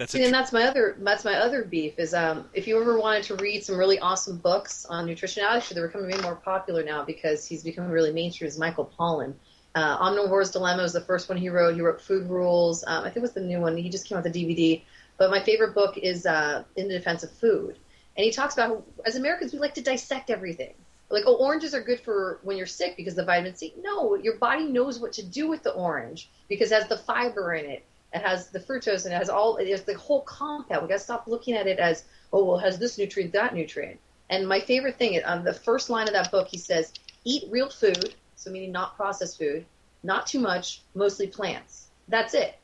That's 0.00 0.12
See, 0.12 0.24
and 0.24 0.32
that's 0.32 0.50
my 0.50 0.62
other 0.62 0.96
that's 1.00 1.26
my 1.26 1.34
other 1.34 1.62
beef 1.62 1.98
is 1.98 2.14
um, 2.14 2.48
if 2.54 2.66
you 2.66 2.80
ever 2.80 2.98
wanted 2.98 3.22
to 3.24 3.34
read 3.34 3.62
some 3.62 3.76
really 3.76 3.98
awesome 3.98 4.38
books 4.38 4.86
on 4.86 5.04
nutrition, 5.04 5.44
actually 5.46 5.74
they're 5.74 5.88
becoming 5.88 6.18
more 6.22 6.36
popular 6.36 6.82
now 6.82 7.04
because 7.04 7.44
he's 7.44 7.62
becoming 7.62 7.90
really 7.90 8.10
mainstream. 8.10 8.48
Is 8.48 8.58
Michael 8.58 8.90
Pollan. 8.98 9.34
Uh, 9.74 9.98
Omnivore's 9.98 10.52
Dilemma 10.52 10.82
was 10.82 10.94
the 10.94 11.02
first 11.02 11.28
one 11.28 11.36
he 11.36 11.50
wrote. 11.50 11.74
He 11.74 11.82
wrote 11.82 12.00
Food 12.00 12.30
Rules. 12.30 12.82
Um, 12.86 13.02
I 13.02 13.08
think 13.08 13.18
it 13.18 13.20
was 13.20 13.32
the 13.32 13.42
new 13.42 13.60
one. 13.60 13.76
He 13.76 13.90
just 13.90 14.08
came 14.08 14.16
out 14.16 14.24
with 14.24 14.32
the 14.32 14.42
DVD. 14.42 14.80
But 15.18 15.30
my 15.30 15.42
favorite 15.42 15.74
book 15.74 15.98
is 15.98 16.24
uh, 16.24 16.64
In 16.76 16.88
the 16.88 16.94
Defense 16.94 17.22
of 17.22 17.30
Food, 17.32 17.76
and 18.16 18.24
he 18.24 18.30
talks 18.30 18.54
about 18.54 18.68
how, 18.70 18.84
as 19.04 19.16
Americans 19.16 19.52
we 19.52 19.58
like 19.58 19.74
to 19.74 19.82
dissect 19.82 20.30
everything. 20.30 20.72
Like, 21.10 21.24
oh, 21.26 21.34
oranges 21.34 21.74
are 21.74 21.82
good 21.82 22.00
for 22.00 22.40
when 22.42 22.56
you're 22.56 22.66
sick 22.66 22.96
because 22.96 23.14
of 23.14 23.16
the 23.18 23.24
vitamin 23.24 23.54
C. 23.54 23.74
No, 23.82 24.14
your 24.14 24.38
body 24.38 24.64
knows 24.64 24.98
what 24.98 25.12
to 25.14 25.22
do 25.22 25.46
with 25.46 25.62
the 25.62 25.72
orange 25.72 26.30
because 26.48 26.72
it 26.72 26.76
has 26.76 26.88
the 26.88 26.96
fiber 26.96 27.52
in 27.52 27.66
it. 27.66 27.84
It 28.12 28.22
has 28.22 28.48
the 28.48 28.60
fructose 28.60 29.04
and 29.04 29.14
it 29.14 29.16
has 29.16 29.28
all. 29.28 29.56
It 29.56 29.68
has 29.68 29.84
the 29.84 29.94
whole 29.94 30.22
compound. 30.22 30.82
We 30.82 30.88
got 30.88 30.94
to 30.94 31.00
stop 31.00 31.26
looking 31.26 31.54
at 31.54 31.66
it 31.66 31.78
as, 31.78 32.04
oh, 32.32 32.44
well, 32.44 32.58
has 32.58 32.78
this 32.78 32.98
nutrient, 32.98 33.32
that 33.32 33.54
nutrient. 33.54 34.00
And 34.30 34.48
my 34.48 34.60
favorite 34.60 34.96
thing 34.96 35.22
on 35.24 35.44
the 35.44 35.54
first 35.54 35.90
line 35.90 36.08
of 36.08 36.14
that 36.14 36.30
book, 36.30 36.48
he 36.48 36.58
says, 36.58 36.92
"Eat 37.24 37.44
real 37.50 37.68
food, 37.68 38.14
so 38.36 38.50
meaning 38.50 38.72
not 38.72 38.96
processed 38.96 39.38
food, 39.38 39.64
not 40.02 40.26
too 40.26 40.40
much, 40.40 40.82
mostly 40.94 41.26
plants. 41.26 41.88
That's 42.08 42.34
it." 42.34 42.56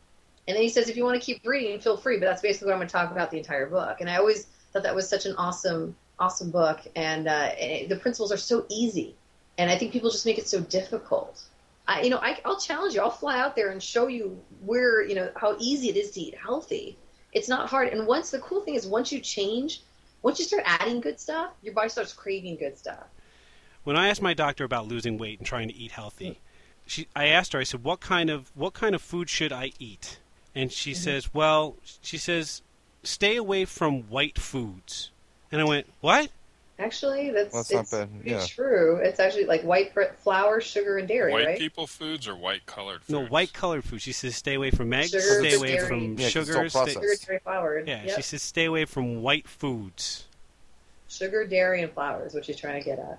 And 0.49 0.55
then 0.55 0.63
he 0.63 0.69
says, 0.69 0.89
if 0.89 0.97
you 0.97 1.05
want 1.05 1.21
to 1.21 1.25
keep 1.25 1.45
reading, 1.45 1.81
feel 1.81 1.97
free. 1.97 2.19
But 2.19 2.27
that's 2.27 2.43
basically 2.43 2.67
what 2.67 2.75
I'm 2.75 2.79
going 2.79 2.89
to 2.89 2.93
talk 2.93 3.11
about 3.11 3.31
the 3.31 3.39
entire 3.39 3.67
book. 3.67 4.01
And 4.01 4.09
I 4.09 4.17
always 4.17 4.47
thought 4.73 4.85
that 4.85 4.95
was 4.95 5.09
such 5.09 5.27
an 5.27 5.35
awesome, 5.37 5.97
awesome 6.19 6.51
book. 6.51 6.81
And, 6.95 7.27
uh, 7.27 7.51
it, 7.59 7.89
the 7.89 7.97
principles 7.97 8.31
are 8.31 8.37
so 8.37 8.65
easy. 8.69 9.17
And 9.59 9.71
I 9.71 9.77
think 9.77 9.93
people 9.93 10.11
just 10.11 10.27
make 10.27 10.39
it 10.39 10.47
so 10.47 10.61
difficult. 10.61 11.43
I, 11.89 12.03
you 12.03 12.11
know, 12.11 12.19
I, 12.19 12.39
I'll 12.45 12.59
challenge 12.61 12.95
you. 12.95 13.01
I'll 13.01 13.11
fly 13.11 13.39
out 13.41 13.57
there 13.57 13.71
and 13.71 13.83
show 13.83 14.09
you 14.09 14.43
where, 14.61 15.03
you 15.07 15.15
know, 15.15 15.31
how 15.37 15.57
easy 15.59 15.89
it 15.89 15.97
is 15.97 16.11
to 16.13 16.21
eat 16.21 16.35
healthy. 16.37 16.99
It's 17.33 17.49
not 17.49 17.69
hard. 17.69 17.89
And 17.93 18.07
once 18.07 18.31
the 18.31 18.39
cool 18.41 18.63
thing 18.65 18.75
is, 18.75 18.87
once 18.87 19.13
you 19.13 19.21
change, 19.21 19.83
once 20.23 20.39
you 20.39 20.45
start 20.45 20.65
adding 20.67 21.01
good 21.01 21.21
stuff, 21.21 21.53
your 21.63 21.75
body 21.75 21.89
starts 21.89 22.13
craving 22.13 22.57
good 22.59 22.77
stuff. 22.79 23.07
when 23.85 23.97
I 23.97 24.09
asked 24.09 24.23
my 24.23 24.35
doctor 24.35 24.65
about 24.65 24.87
losing 24.87 25.19
weight 25.19 25.39
and 25.39 25.47
trying 25.47 25.69
to 25.69 25.75
eat 25.75 25.93
healthy, 25.93 26.41
she 26.87 27.09
I 27.15 27.27
asked 27.27 27.53
her 27.53 27.59
I 27.61 27.65
said 27.65 27.83
what 27.85 28.01
kind 28.01 28.31
of 28.31 28.51
what 28.55 28.75
kind 28.75 28.95
of 28.95 29.03
food 29.03 29.29
should 29.31 29.53
I 29.53 29.73
eat? 29.79 30.21
And 30.55 30.73
she 30.73 30.93
Mm-hmm. 30.93 30.95
says, 30.95 31.33
"Well, 31.35 31.77
she 32.01 32.19
says 32.19 32.63
stay 33.03 33.37
away 33.37 33.65
from 33.65 34.03
white 34.09 34.39
foods." 34.39 35.13
And 35.53 35.61
I 35.61 35.65
went, 35.65 35.87
"What?" 36.01 36.31
Actually, 36.79 37.31
that's, 37.31 37.55
Well, 37.55 37.63
that's 37.63 37.73
not 37.73 37.81
it's 37.83 37.91
bad, 37.91 38.09
yeah. 38.23 38.45
true. 38.47 38.97
It's 38.97 39.19
actually 39.19 39.47
like 39.47 39.63
white 39.63 39.95
fr- 39.95 40.13
flour, 40.23 40.61
sugar, 40.61 40.99
and 40.99 41.09
dairy, 41.09 41.33
White 41.33 41.47
right? 41.47 41.59
people 41.59 41.87
foods 41.87 42.29
or 42.29 42.37
white 42.37 42.67
colored 42.67 43.01
foods? 43.03 43.09
No, 43.11 43.25
white 43.25 43.55
colored 43.55 43.83
food. 43.83 44.03
She 44.03 44.13
says 44.13 44.37
stay 44.37 44.55
away 44.55 44.71
from 44.71 44.93
eggs, 44.93 45.11
Sugar, 45.13 45.23
stay 45.41 45.55
away 45.55 45.69
dairy. 45.73 45.87
from 45.89 46.01
Yeah, 46.19 46.27
'cause 46.31 46.37
it's 46.37 46.49
sugar, 46.49 46.63
all 46.79 46.85
stay. 46.87 46.93
Sugar, 46.93 47.07
dairy, 47.27 47.39
flour. 47.39 47.79
yeah. 47.87 48.05
Yep. 48.05 48.17
She 48.17 48.23
says 48.23 48.43
stay 48.43 48.67
away 48.67 48.85
from 48.85 49.23
white 49.23 49.49
foods 49.49 50.25
Sugar, 51.09 51.47
dairy, 51.47 51.83
and 51.83 51.93
flour 51.93 52.27
is 52.27 52.35
what 52.35 52.45
she's 52.45 52.57
trying 52.59 52.79
to 52.83 52.85
get 52.85 52.99
at. 52.99 53.19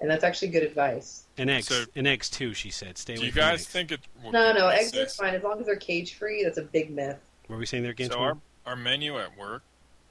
And 0.00 0.10
that's 0.10 0.24
actually 0.24 0.48
good 0.48 0.62
advice. 0.64 1.22
and 1.38 1.48
eggs 1.48 1.68
So- 1.68 1.84
and 1.94 2.06
eggs 2.08 2.28
too. 2.28 2.54
She 2.54 2.70
said 2.70 2.98
stay 2.98 3.12
away. 3.14 3.16
Do 3.16 3.22
away 3.22 3.26
you 3.28 3.32
guys 3.32 3.60
eggs. 3.60 3.66
think 3.68 3.92
it? 3.92 4.00
would 4.24 4.32
No, 4.32 4.52
no, 4.52 4.66
eggs 4.68 4.96
are 4.96 5.06
fine 5.06 5.34
as 5.34 5.42
long 5.44 5.60
as 5.60 5.66
they're 5.66 5.76
cage 5.76 6.14
free. 6.14 6.42
That's 6.42 6.58
a 6.58 6.62
big 6.62 6.90
myth. 6.90 7.18
Were 7.48 7.56
we 7.56 7.66
saying 7.66 7.82
they're 7.84 7.92
against 7.92 8.12
So 8.14 8.18
our, 8.18 8.36
our 8.66 8.74
menu 8.76 9.16
at 9.18 9.36
work 9.38 9.62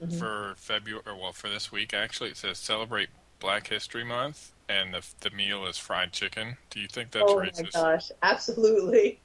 Mhm. 0.02 0.18
for 0.18 0.54
February, 0.56 1.02
or 1.06 1.14
well, 1.16 1.32
for 1.32 1.48
this 1.48 1.72
week 1.72 1.94
actually, 1.94 2.30
it 2.30 2.36
says 2.36 2.58
celebrate 2.58 3.08
Black 3.40 3.68
History 3.68 4.04
Month, 4.04 4.52
and 4.68 4.92
the 4.94 5.02
the 5.20 5.30
meal 5.30 5.66
is 5.66 5.78
fried 5.78 6.12
chicken. 6.12 6.56
Do 6.70 6.80
you 6.80 6.88
think 6.88 7.10
that's 7.12 7.24
oh 7.26 7.36
racist? 7.36 7.74
my 7.74 7.80
gosh, 7.94 8.10
absolutely, 8.22 9.20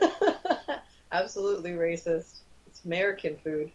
absolutely 1.12 1.70
racist. 1.72 2.38
It's 2.66 2.84
American 2.84 3.36
food. 3.36 3.68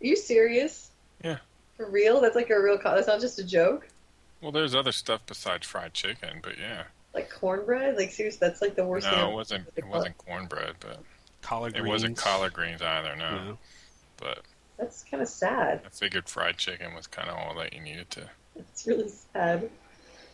Are 0.00 0.06
you 0.06 0.16
serious? 0.16 0.90
Yeah. 1.24 1.38
For 1.76 1.88
real? 1.88 2.20
That's 2.20 2.34
like 2.36 2.50
a 2.50 2.60
real. 2.60 2.78
Co- 2.78 2.94
that's 2.94 3.06
not 3.06 3.20
just 3.20 3.38
a 3.38 3.44
joke. 3.44 3.88
Well, 4.40 4.52
there's 4.52 4.74
other 4.74 4.92
stuff 4.92 5.22
besides 5.26 5.66
fried 5.66 5.94
chicken, 5.94 6.40
but 6.42 6.58
yeah. 6.58 6.84
Like 7.14 7.30
cornbread? 7.30 7.96
Like 7.96 8.10
seriously, 8.10 8.38
that's 8.40 8.60
like 8.60 8.74
the 8.74 8.84
worst. 8.84 9.06
No, 9.06 9.12
thing 9.12 9.28
it 9.30 9.34
wasn't. 9.34 9.68
It 9.76 9.86
wasn't 9.86 10.18
cornbread, 10.18 10.74
but 10.80 10.98
collard 11.42 11.74
it 11.76 11.80
greens. 11.80 11.88
wasn't 11.92 12.16
collard 12.16 12.52
greens 12.52 12.82
either. 12.82 13.14
No, 13.16 13.30
No. 13.44 13.58
but 14.16 14.40
That's 14.82 15.04
kind 15.04 15.22
of 15.22 15.28
sad. 15.28 15.80
I 15.86 15.90
figured 15.90 16.28
fried 16.28 16.56
chicken 16.56 16.92
was 16.92 17.06
kind 17.06 17.28
of 17.28 17.36
all 17.36 17.54
that 17.54 17.72
you 17.72 17.80
needed 17.80 18.10
to. 18.10 18.28
It's 18.56 18.84
really 18.84 19.08
sad. 19.08 19.70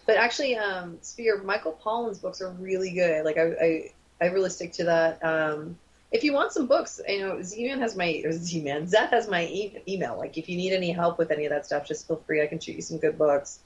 But 0.07 0.17
actually, 0.17 0.57
um, 0.57 0.97
Spear, 1.03 1.43
Michael 1.43 1.79
Pollan's 1.85 2.19
books 2.19 2.41
are 2.41 2.49
really 2.53 2.93
good. 2.93 3.27
Like 3.27 3.37
I, 3.37 3.43
I, 3.43 3.93
I 4.23 4.27
really 4.29 4.49
stick 4.49 4.73
to 4.75 4.85
that. 4.85 5.23
Um, 5.23 5.77
if 6.13 6.25
you 6.25 6.33
want 6.33 6.53
some 6.53 6.67
books, 6.67 6.99
you 7.07 7.21
know, 7.21 7.43
Z-Man 7.43 7.79
has 7.81 7.95
my 7.95 8.23
or 8.25 8.33
Z-Man, 8.33 8.87
Zeth 8.87 9.11
has 9.11 9.29
my 9.29 9.45
e- 9.45 9.83
email. 9.87 10.17
Like 10.17 10.39
if 10.39 10.49
you 10.49 10.57
need 10.57 10.73
any 10.73 10.93
help 10.93 11.19
with 11.19 11.31
any 11.31 11.45
of 11.45 11.51
that 11.51 11.67
stuff, 11.67 11.87
just 11.87 12.09
feel 12.09 12.23
free. 12.27 12.43
I 12.43 12.47
can 12.47 12.59
shoot 12.59 12.77
you 12.77 12.81
some 12.81 12.97
good 12.97 13.19
books 13.19 13.59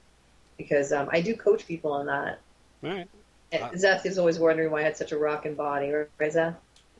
because 0.57 0.91
um, 0.91 1.07
I 1.13 1.21
do 1.21 1.33
coach 1.33 1.65
people 1.65 1.93
on 1.93 2.07
that. 2.07 2.41
All 2.83 2.89
right. 2.89 3.07
And 3.53 3.63
Uh, 3.63 3.69
Zeth 3.69 4.05
is 4.05 4.17
always 4.17 4.37
wondering 4.37 4.69
why 4.69 4.81
I 4.81 4.83
had 4.83 4.97
such 4.97 5.13
a 5.13 5.17
rocking 5.17 5.55
body, 5.55 5.91
right, 5.91 6.07
Zeth? 6.19 6.57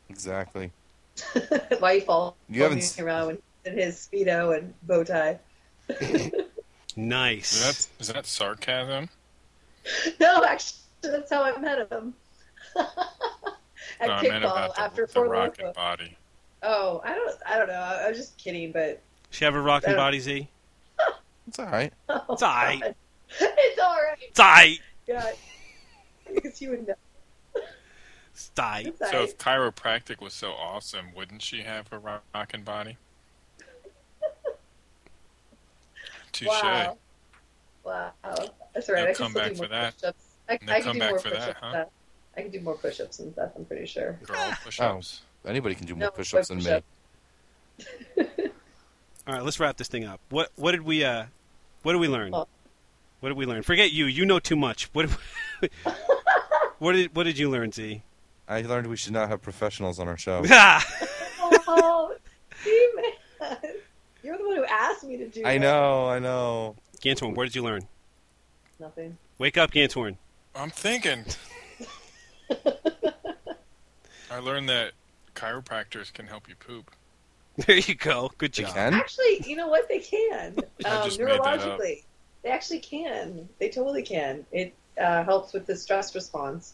Exactly. 0.08 0.72
why 1.80 1.96
he 1.96 2.00
falls 2.00 2.34
You 2.48 2.64
haven't 2.64 2.98
around 2.98 3.28
when, 3.28 3.38
in 3.66 3.78
his 3.78 3.96
speedo 4.12 4.58
and 4.58 4.74
bow 4.84 5.04
tie. 5.04 5.40
Nice. 6.96 7.54
Is 7.54 7.62
that 7.64 8.02
is 8.02 8.08
that 8.14 8.26
sarcasm? 8.28 9.10
No, 10.20 10.44
actually, 10.44 10.78
that's 11.02 11.32
how 11.32 11.44
I 11.44 11.58
met 11.58 11.92
him. 11.92 12.14
At 12.76 14.08
no, 14.08 14.14
kickball 14.18 14.74
the, 14.76 14.80
after 14.80 15.06
the 15.06 15.12
Fort 15.12 15.30
rockin' 15.30 15.66
Locust. 15.66 15.76
body. 15.76 16.18
Oh, 16.62 17.02
I 17.04 17.16
don't, 17.16 17.36
I 17.46 17.58
don't 17.58 17.68
know. 17.68 17.74
I, 17.74 18.06
I 18.06 18.10
was 18.10 18.18
just 18.18 18.38
kidding, 18.38 18.72
but 18.72 19.02
she 19.32 19.44
have 19.44 19.56
a 19.56 19.62
rocking 19.62 19.96
body, 19.96 20.20
Z? 20.20 20.48
It's 21.48 21.60
all 21.60 21.66
right. 21.66 21.92
oh, 22.08 22.24
It's 22.30 22.42
all 22.42 22.54
right. 22.54 22.80
God. 22.82 22.96
It's 23.42 23.82
all 23.82 23.96
right. 23.98 24.18
It's 24.22 24.40
aight. 24.40 24.80
God, 25.08 25.34
because 26.34 26.62
you 26.62 26.70
would 26.70 26.88
know. 26.88 26.94
It's 28.34 28.50
aight. 28.56 28.88
It's 28.88 29.02
all 29.02 29.08
So 29.10 29.20
right. 29.20 29.30
if 29.30 29.38
chiropractic 29.38 30.22
was 30.22 30.34
so 30.34 30.52
awesome, 30.52 31.08
wouldn't 31.14 31.42
she 31.42 31.64
have 31.64 31.92
a 31.92 32.20
rockin' 32.34 32.64
body? 32.64 32.98
Touche. 36.34 36.48
Wow. 36.48 36.98
Wow. 37.86 38.12
That's 38.74 38.90
all 38.90 38.96
right. 38.96 39.04
No 39.04 39.10
I 39.10 39.14
can 39.14 39.16
still 39.16 39.26
comeback 39.28 39.52
do 39.54 39.58
more 39.58 39.66
for 39.66 39.70
that. 39.72 39.94
push-ups. 39.96 40.24
I, 40.50 40.60
No 40.62 40.74
I 40.74 40.82
can 40.82 40.94
do 40.94 41.00
more 41.00 41.20
for 41.20 41.30
push-ups 41.30 41.46
that, 41.46 41.56
huh? 41.62 41.86
I 42.36 42.42
can 42.42 42.52
do 42.52 42.60
more 42.62 42.76
push-ups 42.76 43.18
than 43.18 43.34
that. 43.36 43.54
I'm 43.56 43.66
pretty 43.66 43.86
sure. 43.86 44.20
Girl 44.24 44.54
push-ups. 44.64 45.22
Anybody 45.46 45.76
can 45.76 45.86
do 45.88 45.94
more 45.96 46.02
No, 46.06 46.12
push-ups 46.12 46.48
than 46.50 46.58
me. 46.58 46.64
push-up. 46.64 46.84
All 49.28 49.34
right, 49.36 49.44
let's 49.44 49.60
wrap 49.60 49.78
this 49.78 49.88
thing 49.88 50.04
up. 50.04 50.20
What 50.30 50.50
what 50.56 50.72
did 50.72 50.82
we 50.82 51.04
uh 51.06 51.26
what 51.84 51.94
did 51.94 52.00
we 52.00 52.08
learn? 52.10 52.32
Well- 52.32 52.48
What 53.22 53.30
did 53.30 53.38
we 53.38 53.46
learn? 53.46 53.64
Forget 53.64 53.92
you. 53.94 54.06
You 54.06 54.26
know 54.26 54.40
too 54.40 54.56
much. 54.58 54.90
What? 54.94 55.10
what 56.80 56.92
did 56.94 57.16
What 57.16 57.24
did 57.24 57.38
you 57.38 57.50
learn, 57.50 57.72
Z? 57.72 58.02
I 58.50 58.62
learned 58.62 58.88
we 58.88 58.98
should 58.98 59.14
not 59.14 59.30
have 59.30 59.42
professionals 59.42 60.00
on 60.00 60.08
our 60.08 60.18
show. 60.18 60.44
Oh, 61.76 62.14
see, 62.64 62.90
man. 62.96 63.60
You're 64.24 64.38
the 64.38 64.48
one 64.48 64.58
who 64.58 64.63
asked 64.74 65.04
me 65.04 65.18
to 65.18 65.28
do 65.28 65.42
I 65.46 65.54
that. 65.58 65.62
know, 65.62 66.08
I 66.08 66.20
know. 66.20 66.76
Gantorn, 67.02 67.36
what 67.36 67.44
did 67.46 67.56
you 67.56 67.64
learn? 67.64 67.82
Nothing. 68.80 69.18
Wake 69.38 69.58
up, 69.58 69.72
Gantorn. 69.72 70.18
I'm 70.56 70.70
thinking. 70.70 71.26
I 74.32 74.40
learned 74.40 74.70
that 74.70 74.92
chiropractors 75.36 76.12
can 76.14 76.28
help 76.28 76.48
you 76.50 76.56
poop. 76.56 76.92
There 77.56 77.78
you 77.78 77.94
go. 77.96 78.32
Good 78.40 78.54
They 78.54 78.64
job. 78.64 78.74
can? 78.74 78.94
Actually, 78.96 79.44
you 79.46 79.56
know 79.56 79.68
what? 79.68 79.88
They 79.88 80.00
can. 80.00 80.56
I 80.86 80.90
Um, 80.90 81.06
just 81.06 81.20
made 81.20 81.28
that 81.28 81.40
up. 81.42 81.60
neurologically, 81.60 82.04
they 82.42 82.50
actually 82.50 82.80
can. 82.80 83.48
They 83.60 83.70
totally 83.70 84.02
can. 84.02 84.46
It 84.52 84.74
uh, 85.00 85.24
helps 85.24 85.54
with 85.54 85.68
the 85.68 85.76
stress 85.76 86.16
response. 86.16 86.74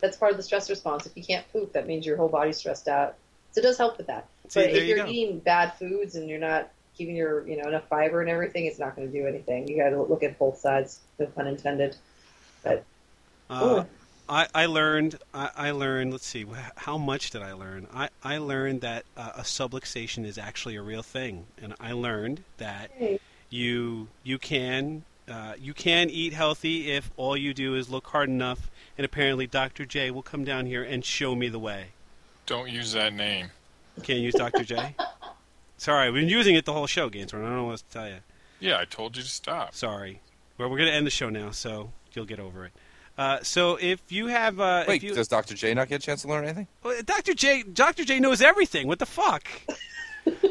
That's 0.00 0.16
part 0.18 0.32
of 0.32 0.36
the 0.36 0.42
stress 0.42 0.68
response. 0.68 1.06
If 1.06 1.16
you 1.16 1.22
can't 1.24 1.50
poop, 1.52 1.72
that 1.72 1.86
means 1.86 2.04
your 2.04 2.18
whole 2.18 2.28
body's 2.28 2.58
stressed 2.58 2.88
out. 2.88 3.14
So 3.52 3.60
it 3.60 3.62
does 3.62 3.78
help 3.78 3.96
with 3.96 4.08
that. 4.08 4.26
See, 4.48 4.60
but 4.60 4.70
if 4.70 4.82
you 4.82 4.94
you're 4.96 5.04
go. 5.06 5.10
eating 5.10 5.38
bad 5.38 5.74
foods 5.78 6.14
and 6.14 6.28
you're 6.28 6.38
not 6.38 6.70
keeping 6.96 7.16
your 7.16 7.46
you 7.46 7.60
know 7.60 7.68
enough 7.68 7.88
fiber 7.88 8.20
and 8.20 8.30
everything, 8.30 8.66
it's 8.66 8.78
not 8.78 8.96
going 8.96 9.10
to 9.10 9.20
do 9.20 9.26
anything. 9.26 9.68
You 9.68 9.76
got 9.76 9.90
to 9.90 10.02
look 10.02 10.22
at 10.22 10.38
both 10.38 10.58
sides, 10.58 11.00
no 11.18 11.26
pun 11.26 11.46
intended. 11.46 11.96
But 12.62 12.84
Uh, 13.50 13.84
I, 14.28 14.46
I 14.54 14.66
learned. 14.66 15.18
I, 15.34 15.50
I 15.56 15.70
learned. 15.72 16.12
Let's 16.12 16.26
see. 16.26 16.46
How 16.76 16.96
much 16.96 17.30
did 17.30 17.42
I 17.42 17.52
learn? 17.52 17.86
I, 17.92 18.08
I 18.22 18.38
learned 18.38 18.80
that 18.82 19.04
uh, 19.16 19.32
a 19.36 19.42
subluxation 19.42 20.24
is 20.24 20.38
actually 20.38 20.76
a 20.76 20.82
real 20.82 21.02
thing, 21.02 21.46
and 21.60 21.74
I 21.80 21.92
learned 21.92 22.44
that 22.58 22.90
hey, 22.94 23.20
you 23.50 24.08
you 24.22 24.38
can 24.38 25.04
uh, 25.28 25.54
you 25.58 25.74
can 25.74 26.08
eat 26.10 26.32
healthy 26.32 26.92
if 26.92 27.10
all 27.16 27.36
you 27.36 27.52
do 27.52 27.74
is 27.74 27.90
look 27.90 28.06
hard 28.08 28.28
enough. 28.28 28.70
And 28.96 29.04
apparently, 29.04 29.46
Dr. 29.46 29.84
J 29.84 30.10
will 30.10 30.22
come 30.22 30.44
down 30.44 30.66
here 30.66 30.82
and 30.82 31.04
show 31.04 31.34
me 31.34 31.48
the 31.48 31.58
way. 31.58 31.88
Don't 32.46 32.70
use 32.70 32.92
that 32.92 33.12
name. 33.12 33.50
Can't 34.02 34.20
use 34.20 34.34
Dr. 34.34 34.64
J. 34.64 34.94
Sorry, 35.82 36.12
we've 36.12 36.22
been 36.22 36.28
using 36.28 36.54
it 36.54 36.64
the 36.64 36.72
whole 36.72 36.86
show, 36.86 37.08
Gansford. 37.08 37.40
I 37.40 37.48
don't 37.48 37.56
know 37.56 37.64
what 37.64 37.78
to 37.78 37.84
tell 37.86 38.06
you. 38.06 38.18
Yeah, 38.60 38.78
I 38.78 38.84
told 38.84 39.16
you 39.16 39.24
to 39.24 39.28
stop. 39.28 39.74
Sorry. 39.74 40.20
Well, 40.56 40.70
we're 40.70 40.76
going 40.76 40.88
to 40.88 40.94
end 40.94 41.08
the 41.08 41.10
show 41.10 41.28
now, 41.28 41.50
so 41.50 41.90
you'll 42.12 42.24
get 42.24 42.38
over 42.38 42.66
it. 42.66 42.72
Uh, 43.18 43.42
so 43.42 43.78
if 43.80 44.00
you 44.08 44.28
have, 44.28 44.60
uh, 44.60 44.84
Wait, 44.86 44.98
if 44.98 45.02
you, 45.02 45.12
does 45.12 45.26
Dr. 45.26 45.56
J 45.56 45.74
not 45.74 45.88
get 45.88 46.00
a 46.00 46.06
chance 46.06 46.22
to 46.22 46.28
learn 46.28 46.44
anything? 46.44 46.68
Well, 46.84 47.02
Dr. 47.04 47.34
J, 47.34 47.64
Dr. 47.64 48.04
J 48.04 48.20
knows 48.20 48.40
everything. 48.40 48.86
What 48.86 49.00
the 49.00 49.06
fuck? 49.06 49.48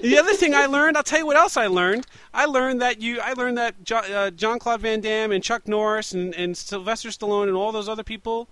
the 0.01 0.17
other 0.17 0.33
thing 0.33 0.53
I 0.53 0.65
learned, 0.65 0.97
I'll 0.97 1.03
tell 1.03 1.19
you 1.19 1.25
what 1.25 1.37
else 1.37 1.55
I 1.55 1.67
learned. 1.67 2.07
I 2.33 2.43
learned 2.43 2.81
that 2.81 3.01
you, 3.01 3.21
I 3.21 3.31
learned 3.31 3.57
that 3.57 3.81
jo- 3.85 3.99
uh, 3.99 4.31
John 4.31 4.59
Claude 4.59 4.81
Van 4.81 4.99
Damme 4.99 5.31
and 5.31 5.41
Chuck 5.41 5.65
Norris 5.65 6.11
and, 6.11 6.35
and 6.35 6.57
Sylvester 6.57 7.07
Stallone 7.07 7.47
and 7.47 7.55
all 7.55 7.71
those 7.71 7.87
other 7.87 8.03
people, 8.03 8.49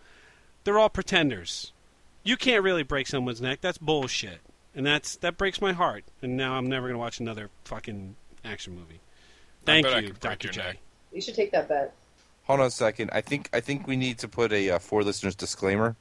they're 0.64 0.80
all 0.80 0.90
pretenders. 0.90 1.74
You 2.24 2.38
can't 2.38 2.64
really 2.64 2.84
break 2.84 3.08
someone's 3.08 3.42
neck. 3.42 3.60
That's 3.60 3.78
bullshit, 3.78 4.40
and 4.76 4.86
that's 4.86 5.16
that 5.18 5.38
breaks 5.38 5.62
my 5.62 5.74
heart. 5.74 6.04
And 6.22 6.38
now 6.38 6.54
I'm 6.54 6.68
never 6.68 6.88
gonna 6.88 7.00
watch 7.00 7.20
another 7.20 7.50
fucking 7.66 8.16
action 8.44 8.76
movie. 8.76 9.00
Thank 9.66 9.86
you, 9.86 10.14
Dr. 10.20 10.50
J. 10.50 10.62
neck. 10.62 10.78
you 11.12 11.22
should 11.22 11.36
take 11.36 11.52
that 11.52 11.68
bet. 11.68 11.94
Hold 12.44 12.62
on 12.62 12.68
a 12.68 12.72
second. 12.72 13.12
I 13.14 13.22
think 13.22 13.50
I 13.54 13.60
think 13.60 13.88
we 13.88 13.96
need 13.96 14.18
to 14.20 14.28
put 14.28 14.52
a 14.52 14.72
uh, 14.72 14.80
for 14.80 15.04
listeners 15.04 15.36
disclaimer. 15.36 15.96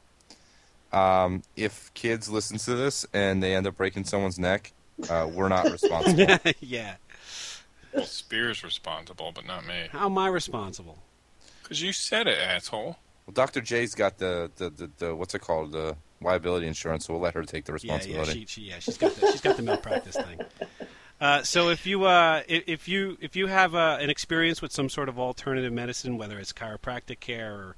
Um, 0.92 1.42
if 1.56 1.92
kids 1.92 2.30
listen 2.30 2.56
to 2.58 2.74
this 2.74 3.04
and 3.12 3.42
they 3.42 3.54
end 3.54 3.66
up 3.66 3.76
breaking 3.76 4.04
someone's 4.04 4.38
neck, 4.38 4.72
uh, 5.10 5.28
we're 5.30 5.48
not 5.48 5.70
responsible. 5.70 6.38
yeah. 6.60 6.96
Spear's 8.04 8.64
responsible, 8.64 9.32
but 9.34 9.46
not 9.46 9.66
me. 9.66 9.88
How 9.90 10.06
am 10.06 10.16
I 10.16 10.28
responsible? 10.28 10.98
Because 11.62 11.82
you 11.82 11.92
said 11.92 12.26
it, 12.26 12.38
asshole. 12.38 12.96
well, 13.26 13.34
Dr. 13.34 13.60
J's 13.60 13.94
got 13.94 14.18
the, 14.18 14.50
the, 14.56 14.70
the, 14.70 14.90
the 14.98 15.14
what's 15.14 15.34
it 15.34 15.40
called 15.40 15.72
the 15.72 15.96
liability 16.20 16.66
insurance, 16.66 17.06
so 17.06 17.14
we'll 17.14 17.22
let 17.22 17.34
her 17.34 17.42
take 17.42 17.64
the 17.64 17.72
responsibility. 17.72 18.32
Yeah, 18.32 18.36
yeah, 18.36 18.46
she, 18.46 18.46
she, 18.46 18.60
yeah, 18.62 18.78
she's 18.80 18.98
got 18.98 19.14
the, 19.14 19.30
she's 19.30 19.40
got 19.40 19.56
the 19.56 19.62
malpractice 19.62 20.16
thing. 20.16 20.40
Uh, 21.20 21.42
so 21.42 21.68
if 21.68 21.86
you 21.86 22.04
uh, 22.04 22.42
if, 22.46 22.86
you 22.86 23.18
if 23.20 23.34
you 23.34 23.48
have 23.48 23.74
uh, 23.74 23.98
an 24.00 24.08
experience 24.08 24.62
with 24.62 24.72
some 24.72 24.88
sort 24.88 25.08
of 25.08 25.18
alternative 25.18 25.72
medicine, 25.72 26.16
whether 26.16 26.38
it's 26.38 26.52
chiropractic 26.52 27.20
care 27.20 27.52
or 27.52 27.76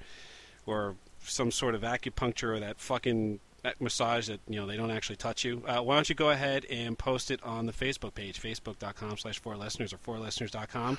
or 0.67 0.97
some 1.23 1.51
sort 1.51 1.75
of 1.75 1.83
acupuncture 1.83 2.57
or 2.57 2.61
that 2.61 2.79
fucking 2.79 3.41
that 3.63 3.81
massage 3.81 4.29
that 4.29 4.41
you 4.49 4.61
know 4.61 4.67
they 4.67 4.77
don't 4.77 4.91
actually 4.91 5.17
touch 5.17 5.45
you, 5.45 5.63
uh, 5.67 5.81
why 5.81 5.95
don't 5.95 6.09
you 6.09 6.15
go 6.15 6.31
ahead 6.31 6.67
and 6.71 6.99
post 6.99 7.31
it 7.31 7.43
on 7.43 7.67
the 7.67 7.73
Facebook 7.73 8.15
page, 8.15 8.41
facebook.com 8.41 9.17
slash 9.17 9.39
four 9.39 9.57
listeners 9.57 9.93
or 9.93 9.99
four 9.99 10.19
listeners.com. 10.19 10.99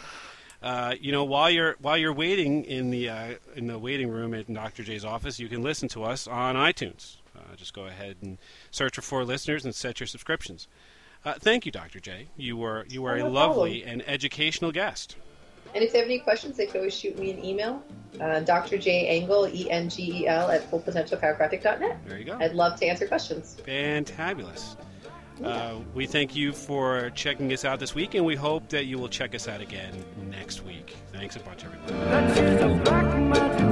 Uh, 0.64 0.94
you 1.00 1.12
know, 1.12 1.24
while 1.24 1.50
you're 1.50 1.76
while 1.80 1.98
you're 1.98 2.14
waiting 2.14 2.64
in 2.66 2.92
the 2.92 3.10
uh, 3.10 3.34
in 3.56 3.68
the 3.68 3.80
waiting 3.80 4.10
room 4.10 4.34
at 4.34 4.52
Dr. 4.52 4.84
J's 4.84 5.04
office, 5.06 5.40
you 5.40 5.48
can 5.48 5.62
listen 5.62 5.90
to 5.90 6.04
us 6.04 6.28
on 6.28 6.56
iTunes. 6.56 7.18
Uh, 7.36 7.56
just 7.56 7.74
go 7.74 7.86
ahead 7.86 8.18
and 8.22 8.38
search 8.72 8.96
for 8.96 9.02
four 9.02 9.24
listeners 9.24 9.66
and 9.66 9.74
set 9.74 10.00
your 10.00 10.08
subscriptions. 10.08 10.68
Uh, 11.24 11.34
thank 11.40 11.66
you, 11.66 11.72
Dr. 11.72 12.00
J. 12.00 12.28
You 12.36 12.58
were 12.58 12.86
you 12.90 13.02
were 13.04 13.12
Oh, 13.12 13.16
a 13.16 13.20
no 13.20 13.30
lovely 13.30 13.84
and 13.84 14.04
educational 14.08 14.72
guest. 14.72 15.16
And 15.74 15.84
if 15.84 15.94
they 15.94 16.00
have 16.00 16.08
any 16.08 16.20
questions, 16.20 16.58
they 16.58 16.66
can 16.66 16.78
always 16.78 16.94
shoot 16.94 17.18
me 17.18 17.32
an 17.32 17.44
email. 17.46 17.82
Uh, 18.20 18.42
Dr. 18.42 18.78
J 18.78 19.08
Engel, 19.08 19.48
E 19.48 19.70
N 19.70 19.88
G 19.90 20.24
E 20.24 20.28
L, 20.28 20.50
at 20.52 20.70
fullpotentialchiropractic.net. 20.70 22.00
There 22.08 22.18
you 22.20 22.26
go. 22.26 22.38
I'd 22.40 22.54
love 22.54 22.78
to 22.80 22.86
answer 22.88 23.08
questions. 23.08 23.58
Fantabulous. 23.66 24.76
Uh, 25.44 25.76
we 25.96 26.06
thank 26.06 26.36
you 26.36 26.52
for 26.52 27.10
checking 27.12 27.52
us 27.54 27.64
out 27.66 27.80
this 27.80 27.96
week, 27.96 28.14
and 28.16 28.26
we 28.26 28.36
hope 28.36 28.68
that 28.70 28.86
you 28.86 29.00
will 29.00 29.10
check 29.10 29.34
us 29.34 29.48
out 29.48 29.62
again 29.62 30.04
next 30.30 30.64
week. 30.64 30.96
Thanks 31.14 31.36
a 31.36 31.40
bunch, 31.40 31.64
everybody. 31.64 33.71